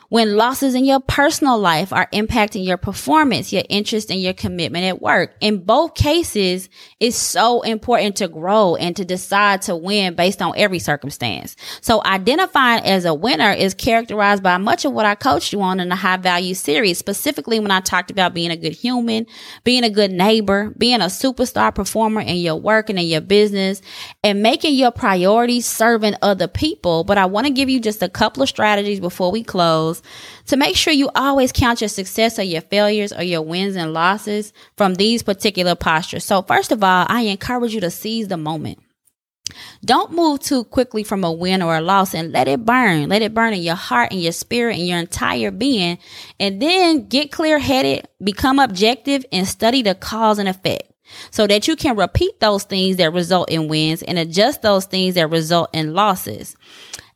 when 0.10 0.36
losses 0.36 0.74
in 0.74 0.86
your 0.86 1.00
personal 1.00 1.60
life 1.60 1.94
are 1.94 2.08
impacting 2.12 2.66
your 2.66 2.78
performance, 2.78 3.54
your 3.54 3.64
interest, 3.70 4.10
and 4.10 4.20
your 4.20 4.34
commitment 4.34 4.84
at 4.84 5.02
work. 5.02 5.36
In 5.40 5.60
both 5.60 5.94
cases, 5.94 6.68
it's 7.00 7.16
so 7.16 7.62
important 7.62 8.16
to 8.18 8.28
grow 8.28 8.76
and 8.76 8.96
to 8.96 9.06
decide 9.06 9.62
to 9.64 9.76
win 9.76 10.16
based 10.16 10.42
on 10.42 10.54
every 10.58 10.80
circumstance. 10.80 11.56
So 11.82 12.04
identifying 12.04 12.84
as 12.84 13.06
a 13.06 13.14
winner 13.14 13.52
is 13.52 13.76
characterized 13.76 14.42
by 14.42 14.58
much 14.58 14.84
of 14.84 14.94
what 14.94 15.06
I 15.06 15.14
coached 15.14 15.54
you 15.54 15.62
on 15.62 15.80
in 15.80 15.90
the 15.90 15.96
high 15.96 16.18
value 16.18 16.56
series, 16.56 16.98
specifically 16.98 17.60
when 17.60 17.72
I 17.72 17.80
talked 17.80 18.10
about 18.10 18.34
being 18.34 18.52
a 18.52 18.58
good 18.58 18.74
human, 18.74 19.28
being 19.64 19.84
a 19.84 19.92
good 19.92 20.12
neighbor, 20.12 20.74
being 20.78 21.02
a 21.02 21.06
superstar 21.06 21.74
performer 21.74 22.22
in 22.22 22.38
your 22.38 22.56
work 22.56 22.90
and 22.90 22.98
in 22.98 23.06
your 23.06 23.22
business, 23.22 23.82
and 24.24 24.42
making 24.42 24.74
your 24.74 24.92
priorities 24.92 25.68
serving 25.68 26.16
other 26.24 26.48
people. 26.48 27.04
But 27.04 27.20
I 27.20 27.28
want 27.28 27.46
to 27.46 27.54
give 27.54 27.70
you 27.70 27.80
just 27.80 28.02
a 28.02 28.10
couple 28.10 28.42
of 28.42 28.50
strategies 28.50 29.00
before 29.00 29.32
we 29.32 29.44
close 29.44 29.99
to 30.48 30.58
make 30.58 30.76
sure 30.76 30.94
you 30.94 31.10
always 31.16 31.52
count 31.52 31.82
your 31.82 31.88
success 31.88 32.40
or 32.40 32.44
your 32.44 32.62
failures 32.62 33.14
or 33.14 33.24
your 33.24 33.42
wins 33.42 33.76
and 33.76 33.94
losses 33.94 34.54
from 34.78 34.96
these 34.96 35.24
particular 35.24 35.76
postures. 35.76 36.26
So 36.26 36.42
first 36.42 36.72
of 36.72 36.84
all, 36.84 37.06
I 37.10 37.22
encourage 37.22 37.74
you 37.74 37.82
to 37.82 37.92
seize 37.92 38.28
the 38.28 38.38
moment. 38.38 38.80
Don't 39.84 40.12
move 40.12 40.40
too 40.42 40.64
quickly 40.64 41.04
from 41.04 41.24
a 41.24 41.32
win 41.32 41.62
or 41.62 41.76
a 41.76 41.82
loss 41.82 42.14
and 42.14 42.32
let 42.32 42.48
it 42.48 42.66
burn. 42.66 43.10
Let 43.10 43.22
it 43.22 43.34
burn 43.34 43.54
in 43.54 43.62
your 43.62 43.76
heart 43.76 44.12
and 44.12 44.22
your 44.22 44.32
spirit 44.32 44.78
and 44.78 44.88
your 44.88 45.00
entire 45.00 45.52
being. 45.52 45.98
And 46.40 46.62
then 46.62 47.08
get 47.08 47.32
clear 47.32 47.60
headed, 47.60 48.08
become 48.24 48.60
objective 48.60 49.26
and 49.32 49.48
study 49.48 49.82
the 49.82 49.96
cause 49.96 50.38
and 50.40 50.50
effect 50.50 50.84
so 51.32 51.48
that 51.48 51.68
you 51.68 51.76
can 51.76 51.98
repeat 51.98 52.40
those 52.40 52.64
things 52.64 52.98
that 52.98 53.14
result 53.14 53.50
in 53.50 53.68
wins 53.68 54.04
and 54.04 54.20
adjust 54.20 54.62
those 54.62 54.86
things 54.86 55.16
that 55.16 55.30
result 55.30 55.70
in 55.74 55.94
losses. 55.94 56.56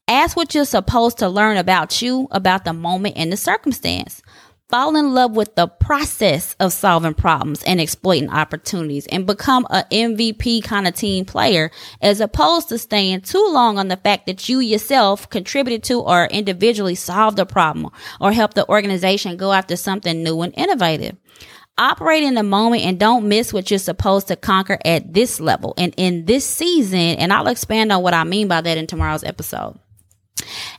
Ask 0.07 0.35
what 0.35 0.53
you're 0.53 0.65
supposed 0.65 1.19
to 1.19 1.29
learn 1.29 1.55
about 1.55 2.01
you, 2.01 2.27
about 2.31 2.65
the 2.65 2.73
moment 2.73 3.15
and 3.15 3.31
the 3.31 3.37
circumstance. 3.37 4.21
Fall 4.67 4.97
in 4.97 5.13
love 5.13 5.35
with 5.35 5.55
the 5.55 5.67
process 5.67 6.57
of 6.59 6.73
solving 6.73 7.13
problems 7.13 7.63
and 7.63 7.79
exploiting 7.79 8.29
opportunities 8.29 9.07
and 9.07 9.25
become 9.25 9.65
a 9.69 9.85
MVP 9.91 10.63
kind 10.63 10.87
of 10.87 10.95
team 10.95 11.23
player 11.23 11.71
as 12.01 12.19
opposed 12.19 12.69
to 12.69 12.77
staying 12.77 13.21
too 13.21 13.47
long 13.51 13.77
on 13.77 13.87
the 13.87 13.95
fact 13.95 14.25
that 14.25 14.49
you 14.49 14.59
yourself 14.59 15.29
contributed 15.29 15.83
to 15.83 16.01
or 16.01 16.25
individually 16.25 16.95
solved 16.95 17.39
a 17.39 17.45
problem 17.45 17.89
or 18.19 18.33
helped 18.33 18.55
the 18.55 18.67
organization 18.67 19.37
go 19.37 19.53
after 19.53 19.77
something 19.77 20.21
new 20.21 20.41
and 20.41 20.53
innovative. 20.57 21.15
Operate 21.77 22.23
in 22.23 22.33
the 22.33 22.43
moment 22.43 22.83
and 22.83 22.99
don't 22.99 23.29
miss 23.29 23.53
what 23.53 23.69
you're 23.69 23.79
supposed 23.79 24.27
to 24.27 24.35
conquer 24.35 24.77
at 24.83 25.13
this 25.13 25.39
level 25.39 25.73
and 25.77 25.93
in 25.97 26.25
this 26.25 26.45
season. 26.45 26.99
And 26.99 27.31
I'll 27.31 27.47
expand 27.47 27.91
on 27.91 28.03
what 28.03 28.13
I 28.13 28.25
mean 28.25 28.47
by 28.47 28.61
that 28.61 28.77
in 28.77 28.85
tomorrow's 28.85 29.23
episode. 29.23 29.79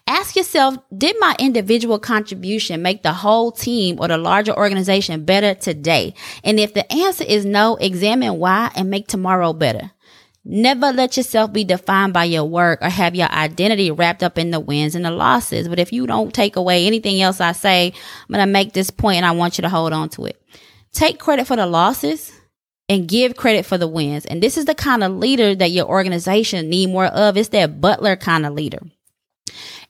Ask 0.06 0.36
yourself, 0.36 0.76
did 0.96 1.16
my 1.18 1.34
individual 1.38 1.98
contribution 1.98 2.82
make 2.82 3.02
the 3.02 3.12
whole 3.12 3.50
team 3.50 3.98
or 3.98 4.08
the 4.08 4.18
larger 4.18 4.54
organization 4.54 5.24
better 5.24 5.54
today? 5.54 6.14
And 6.42 6.60
if 6.60 6.74
the 6.74 6.90
answer 6.92 7.24
is 7.24 7.46
no, 7.46 7.76
examine 7.76 8.38
why 8.38 8.70
and 8.76 8.90
make 8.90 9.08
tomorrow 9.08 9.54
better. 9.54 9.92
Never 10.44 10.92
let 10.92 11.16
yourself 11.16 11.54
be 11.54 11.64
defined 11.64 12.12
by 12.12 12.24
your 12.24 12.44
work 12.44 12.82
or 12.82 12.90
have 12.90 13.14
your 13.14 13.30
identity 13.30 13.90
wrapped 13.90 14.22
up 14.22 14.36
in 14.36 14.50
the 14.50 14.60
wins 14.60 14.94
and 14.94 15.06
the 15.06 15.10
losses. 15.10 15.68
But 15.68 15.78
if 15.78 15.90
you 15.90 16.06
don't 16.06 16.34
take 16.34 16.56
away 16.56 16.86
anything 16.86 17.22
else 17.22 17.40
I 17.40 17.52
say, 17.52 17.86
I'm 17.86 18.34
going 18.34 18.46
to 18.46 18.52
make 18.52 18.74
this 18.74 18.90
point 18.90 19.16
and 19.16 19.26
I 19.26 19.30
want 19.30 19.56
you 19.56 19.62
to 19.62 19.70
hold 19.70 19.94
on 19.94 20.10
to 20.10 20.26
it. 20.26 20.38
Take 20.92 21.18
credit 21.18 21.46
for 21.46 21.56
the 21.56 21.66
losses 21.66 22.30
and 22.90 23.08
give 23.08 23.36
credit 23.36 23.64
for 23.64 23.78
the 23.78 23.88
wins. 23.88 24.26
And 24.26 24.42
this 24.42 24.58
is 24.58 24.66
the 24.66 24.74
kind 24.74 25.02
of 25.02 25.12
leader 25.12 25.54
that 25.54 25.70
your 25.70 25.86
organization 25.86 26.68
need 26.68 26.90
more 26.90 27.06
of. 27.06 27.38
It's 27.38 27.48
that 27.48 27.80
butler 27.80 28.16
kind 28.16 28.44
of 28.44 28.52
leader. 28.52 28.80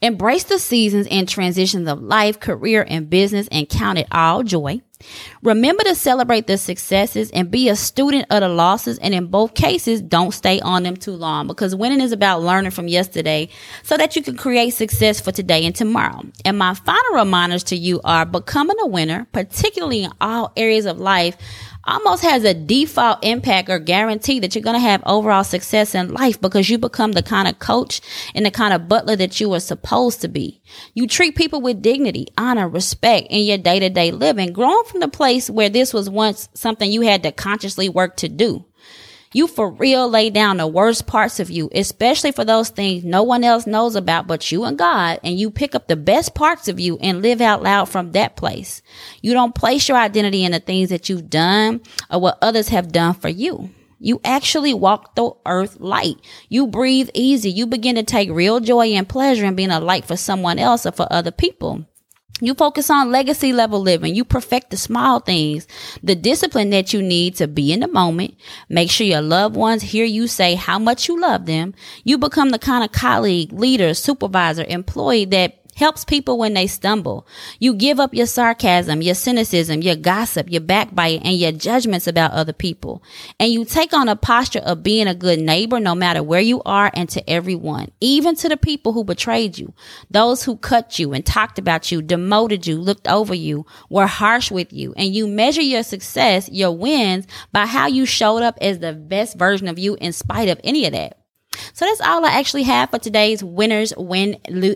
Embrace 0.01 0.45
the 0.45 0.59
seasons 0.59 1.07
and 1.11 1.29
transitions 1.29 1.89
of 1.89 2.03
life, 2.03 2.41
career, 2.41 2.85
and 2.89 3.09
business 3.11 3.49
and 3.51 3.69
count 3.69 3.99
it 3.99 4.07
all 4.11 4.43
joy. 4.43 4.81
Remember 5.43 5.83
to 5.85 5.95
celebrate 5.95 6.47
the 6.47 6.57
successes 6.57 7.31
and 7.33 7.51
be 7.51 7.69
a 7.69 7.77
student 7.77 8.27
of 8.31 8.41
the 8.41 8.49
losses. 8.49 8.99
And 8.99 9.15
in 9.15 9.27
both 9.27 9.55
cases, 9.55 10.01
don't 10.01 10.33
stay 10.33 10.61
on 10.61 10.83
them 10.83 10.97
too 10.97 11.13
long 11.13 11.47
because 11.47 11.75
winning 11.75 12.01
is 12.01 12.13
about 12.13 12.43
learning 12.43 12.71
from 12.71 12.89
yesterday 12.89 13.49
so 13.83 13.97
that 13.97 14.17
you 14.17 14.23
can 14.23 14.37
create 14.37 14.71
success 14.71 15.21
for 15.21 15.33
today 15.33 15.65
and 15.67 15.75
tomorrow. 15.75 16.23
And 16.45 16.59
my 16.59 16.75
final 16.75 17.15
reminders 17.15 17.65
to 17.65 17.77
you 17.77 18.01
are 18.05 18.25
becoming 18.25 18.77
a 18.81 18.87
winner, 18.87 19.27
particularly 19.33 20.05
in 20.05 20.13
all 20.21 20.53
areas 20.57 20.87
of 20.87 20.99
life, 20.99 21.37
almost 21.87 22.23
has 22.23 22.45
a 22.45 22.55
default 22.55 23.25
impact 23.25 23.69
or 23.69 23.79
guarantee 23.79 24.41
that 24.41 24.55
you're 24.55 24.62
going 24.62 24.75
to 24.75 24.81
have 24.81 25.03
overall 25.07 25.45
success 25.45 25.95
in 25.95 26.12
life 26.12 26.41
because 26.41 26.69
you 26.69 26.79
become 26.79 27.12
the 27.12 27.23
kind 27.23 27.49
of 27.49 27.59
coach 27.59 28.00
and 28.35 28.45
the 28.45 28.50
kind 28.50 28.75
of 28.75 28.88
butler 28.88 29.17
that 29.17 29.41
you 29.41 29.53
are 29.55 29.61
supposed 29.61 30.21
to 30.21 30.29
be. 30.29 30.62
You 30.95 31.07
treat 31.07 31.37
people 31.37 31.61
with 31.61 31.83
dignity, 31.83 32.29
honor, 32.37 32.69
respect 32.69 33.29
in 33.31 33.45
your 33.45 33.59
day 33.59 33.79
to 33.81 33.91
day 33.91 34.11
living, 34.11 34.53
growing 34.53 34.85
from 34.85 35.00
the 35.00 35.09
place 35.09 35.50
where 35.50 35.69
this 35.69 35.93
was 35.93 36.09
once 36.11 36.49
something 36.55 36.91
you 36.91 37.03
had 37.03 37.23
to 37.23 37.33
consciously 37.33 37.88
work 37.88 38.17
to 38.17 38.29
do. 38.29 38.64
You 39.35 39.49
for 39.49 39.69
real 39.69 40.09
lay 40.09 40.31
down 40.31 40.59
the 40.59 40.67
worst 40.69 41.09
parts 41.09 41.41
of 41.41 41.50
you, 41.50 41.69
especially 41.75 42.31
for 42.31 42.45
those 42.45 42.69
things 42.69 43.03
no 43.03 43.25
one 43.25 43.43
else 43.43 43.67
knows 43.67 43.97
about 43.97 44.29
but 44.29 44.53
you 44.53 44.62
and 44.62 44.79
God, 44.79 45.19
and 45.25 45.37
you 45.37 45.50
pick 45.50 45.75
up 45.75 45.88
the 45.88 45.97
best 45.97 46.37
parts 46.37 46.69
of 46.69 46.79
you 46.79 46.99
and 46.99 47.21
live 47.21 47.41
out 47.41 47.61
loud 47.61 47.88
from 47.88 48.12
that 48.12 48.37
place. 48.37 48.81
You 49.23 49.33
don't 49.33 49.53
place 49.53 49.88
your 49.88 49.99
identity 49.99 50.45
in 50.45 50.53
the 50.53 50.61
things 50.61 50.88
that 50.91 51.09
you've 51.09 51.29
done 51.29 51.81
or 52.09 52.21
what 52.21 52.38
others 52.41 52.69
have 52.69 52.93
done 52.93 53.14
for 53.14 53.29
you. 53.29 53.71
You 53.99 54.21
actually 54.23 54.73
walk 54.73 55.17
the 55.17 55.33
earth 55.47 55.81
light. 55.81 56.17
You 56.49 56.69
breathe 56.69 57.11
easy. 57.12 57.50
You 57.50 57.67
begin 57.67 57.97
to 57.97 58.05
take 58.05 58.31
real 58.31 58.61
joy 58.61 58.89
and 58.89 59.08
pleasure 59.08 59.47
in 59.47 59.56
being 59.56 59.71
a 59.71 59.80
light 59.80 60.04
for 60.04 60.17
someone 60.17 60.61
else 60.61 60.87
or 60.87 60.93
for 60.93 61.11
other 61.11 61.32
people. 61.32 61.87
You 62.47 62.54
focus 62.54 62.91
on 62.91 63.11
legacy 63.11 63.52
level 63.52 63.80
living. 63.80 64.15
You 64.15 64.25
perfect 64.25 64.71
the 64.71 64.76
small 64.76 65.21
things, 65.21 65.67
the 66.02 66.15
discipline 66.15 66.71
that 66.71 66.93
you 66.93 67.02
need 67.02 67.37
to 67.37 67.49
be 67.49 67.73
in 67.73 67.80
the 67.80 67.89
moment. 67.89 68.35
Make 68.69 68.91
sure 68.91 69.07
your 69.07 69.23
loved 69.23 69.57
ones 69.57 69.83
hear 69.83 70.04
you 70.04 70.26
say 70.26 70.54
how 70.54 70.78
much 70.78 71.09
you 71.09 71.21
love 71.21 71.47
them. 71.47 71.75
You 72.04 72.19
become 72.19 72.50
the 72.50 72.59
kind 72.59 72.85
of 72.85 72.93
colleague, 72.93 73.52
leader, 73.52 73.95
supervisor, 73.95 74.65
employee 74.69 75.25
that 75.26 75.64
helps 75.75 76.04
people 76.04 76.39
when 76.39 76.54
they 76.54 76.67
stumble. 76.67 77.26
You 77.58 77.75
give 77.75 78.00
up 78.00 78.15
your 78.15 78.26
sarcasm, 78.26 79.02
your 79.02 79.15
cynicism, 79.15 79.82
your 79.82 79.97
gossip, 79.97 80.50
your 80.50 80.60
backbite, 80.60 81.23
and 81.25 81.37
your 81.37 81.52
judgments 81.52 82.06
about 82.06 82.32
other 82.32 82.52
people. 82.52 83.02
And 83.39 83.52
you 83.52 83.65
take 83.65 83.93
on 83.93 84.08
a 84.08 84.17
posture 84.17 84.60
of 84.60 84.82
being 84.82 85.06
a 85.06 85.15
good 85.15 85.39
neighbor 85.39 85.80
no 85.80 85.95
matter 85.95 86.23
where 86.23 86.41
you 86.41 86.63
are 86.65 86.91
and 86.95 87.08
to 87.10 87.28
everyone, 87.28 87.91
even 88.00 88.34
to 88.37 88.49
the 88.49 88.56
people 88.56 88.93
who 88.93 89.04
betrayed 89.04 89.58
you, 89.58 89.73
those 90.10 90.45
who 90.45 90.56
cut 90.56 90.99
you 90.99 91.13
and 91.13 91.25
talked 91.25 91.58
about 91.58 91.91
you, 91.91 92.02
demoted 92.02 92.67
you, 92.67 92.78
looked 92.78 93.08
over 93.08 93.34
you, 93.34 93.67
were 93.91 94.06
harsh 94.06 94.50
with 94.50 94.73
you. 94.73 94.95
And 94.97 95.15
you 95.15 95.26
measure 95.26 95.63
your 95.63 95.82
success, 95.82 96.49
your 96.50 96.73
wins 96.73 97.26
by 97.52 97.67
how 97.67 97.87
you 97.87 98.06
showed 98.06 98.43
up 98.43 98.58
as 98.60 98.78
the 98.78 98.93
best 98.93 99.39
version 99.39 99.69
of 99.69 99.78
you 99.78 99.97
in 100.00 100.13
spite 100.13 100.49
of 100.49 100.60
any 100.65 100.87
of 100.87 100.93
that. 100.93 101.24
So 101.75 101.84
that's 101.84 102.00
all 102.00 102.25
I 102.25 102.30
actually 102.30 102.63
have 102.63 102.91
for 102.91 103.00
today's 103.00 103.43
winners 103.43 103.93
win 103.97 104.34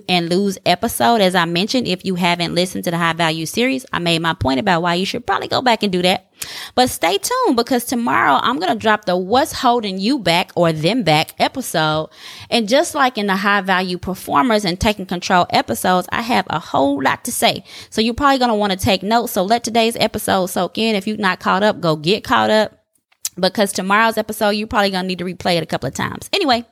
and 0.09 0.29
lose 0.29 0.59
episode. 0.67 1.21
As 1.21 1.37
I 1.37 1.45
mentioned, 1.45 1.87
if 1.87 2.05
you 2.05 2.17
haven't 2.17 2.57
listened 2.57 2.83
to 2.85 2.91
the 2.91 2.99
high 2.99 3.13
value 3.13 3.47
series, 3.47 3.87
I 3.93 4.01
made 4.01 4.21
my 4.21 4.35
point 4.35 4.59
about 4.59 4.83
why 4.83 4.95
you 4.95 5.07
should 5.07 5.25
probably 5.25 5.47
go 5.47 5.63
back 5.63 5.85
and 5.85 5.93
do 5.93 6.03
that. 6.03 6.27
But 6.75 6.91
stay 6.91 7.19
tuned 7.19 7.57
because 7.57 7.85
tomorrow 7.85 8.41
I'm 8.43 8.59
going 8.59 8.73
to 8.73 8.79
drop 8.79 9.05
the 9.05 9.17
what's 9.17 9.53
holding 9.53 9.99
you 9.99 10.19
back 10.19 10.51
or 10.57 10.73
them 10.73 11.05
back 11.05 11.37
episode. 11.39 12.11
And 12.51 12.69
just 12.69 12.97
like 12.97 13.17
in 13.17 13.29
the 13.29 13.37
high 13.37 13.61
value 13.61 13.99
performers 13.99 14.65
and 14.65 14.81
taking 14.81 15.07
control 15.07 15.47
episodes, 15.51 16.09
I 16.11 16.23
have 16.23 16.47
a 16.51 16.59
whole 16.59 17.01
lot 17.01 17.25
to 17.27 17.33
say. 17.33 17.63
So 17.91 18.01
you're 18.01 18.15
probably 18.15 18.39
going 18.39 18.51
to 18.51 18.57
want 18.57 18.73
to 18.73 18.79
take 18.79 19.05
notes. 19.05 19.33
So 19.33 19.45
let 19.45 19.63
today's 19.63 19.97
episode 20.01 20.47
soak 20.47 20.77
in. 20.79 20.97
If 20.97 21.07
you're 21.07 21.17
not 21.17 21.39
caught 21.39 21.63
up, 21.63 21.81
go 21.81 21.95
get 21.95 22.25
caught 22.25 22.51
up 22.51 22.78
because 23.41 23.73
tomorrow's 23.73 24.19
episode, 24.19 24.51
you're 24.51 24.67
probably 24.67 24.91
going 24.91 25.05
to 25.05 25.09
need 25.09 25.19
to 25.19 25.25
replay 25.25 25.57
it 25.57 25.63
a 25.63 25.67
couple 25.67 25.89
of 25.89 25.95
times. 25.95 26.29
Anyway, 26.33 26.65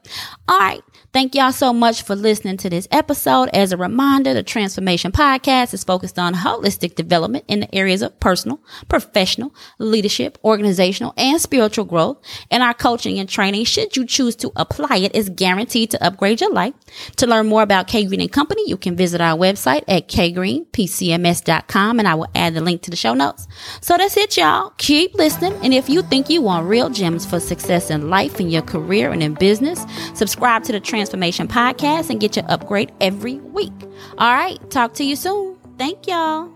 all 0.49 0.59
right. 0.59 0.83
Thank 1.13 1.35
y'all 1.35 1.53
so 1.53 1.73
much 1.73 2.03
for 2.03 2.15
listening 2.15 2.59
to 2.59 2.69
this 2.69 2.87
episode. 2.91 3.49
As 3.55 3.73
a 3.73 3.79
reminder, 3.79 4.35
the 4.35 4.43
Transformation 4.43 5.13
Podcast 5.13 5.73
is 5.73 5.83
focused 5.83 6.19
on 6.19 6.35
holistic 6.35 6.95
development 6.95 7.47
in 7.49 7.61
the 7.61 7.75
areas 7.75 8.03
of 8.03 8.21
personal, 8.21 8.61
professional, 8.89 9.55
leadership, 9.79 10.37
organizational, 10.45 11.15
and 11.17 11.41
spiritual 11.41 11.87
growth. 11.87 12.19
And 12.51 12.63
our 12.63 12.75
coaching 12.75 13.19
and 13.19 13.29
training, 13.29 13.65
should 13.65 13.97
you 13.97 14.05
choose 14.05 14.37
to 14.37 14.53
apply 14.57 14.97
it, 14.97 15.15
is 15.15 15.31
guaranteed 15.31 15.91
to 15.93 16.05
upgrade 16.05 16.43
your 16.43 16.53
life. 16.53 16.75
To 17.17 17.27
learn 17.27 17.47
more 17.47 17.63
about 17.63 17.89
K 17.89 18.05
Green 18.05 18.21
and 18.21 18.31
Company, 18.31 18.69
you 18.69 18.77
can 18.77 18.95
visit 18.95 19.23
our 19.23 19.39
website 19.39 19.85
at 19.89 20.09
kgreenpcms.com 20.09 21.99
and 21.99 22.09
I 22.09 22.15
will 22.15 22.29
add 22.35 22.53
the 22.53 22.61
link 22.61 22.83
to 22.83 22.91
the 22.91 22.97
show 22.97 23.15
notes. 23.15 23.49
So 23.81 23.97
that's 23.97 24.17
it, 24.19 24.37
y'all. 24.37 24.75
Keep 24.77 25.15
listening. 25.15 25.55
And 25.63 25.73
if 25.73 25.89
you 25.89 26.03
think 26.03 26.29
you 26.29 26.43
want 26.43 26.56
real 26.63 26.91
gems 26.91 27.27
for 27.27 27.41
success 27.41 27.91
in 27.91 28.11
life, 28.11 28.41
in 28.41 28.49
your 28.51 28.63
career, 28.63 29.11
and 29.11 29.23
in 29.23 29.35
business, 29.35 29.85
subscribe 30.15 30.65
to 30.65 30.73
the 30.73 30.81
Transformation 30.81 31.17
Transformation 31.17 31.49
Podcast 31.49 32.11
and 32.11 32.21
get 32.21 32.37
your 32.37 32.45
upgrade 32.49 32.93
every 33.01 33.37
week. 33.37 33.73
All 34.19 34.33
right, 34.33 34.59
talk 34.71 34.95
to 34.95 35.05
you 35.05 35.17
soon. 35.17 35.57
Thank 35.79 36.07
y'all. 36.07 36.56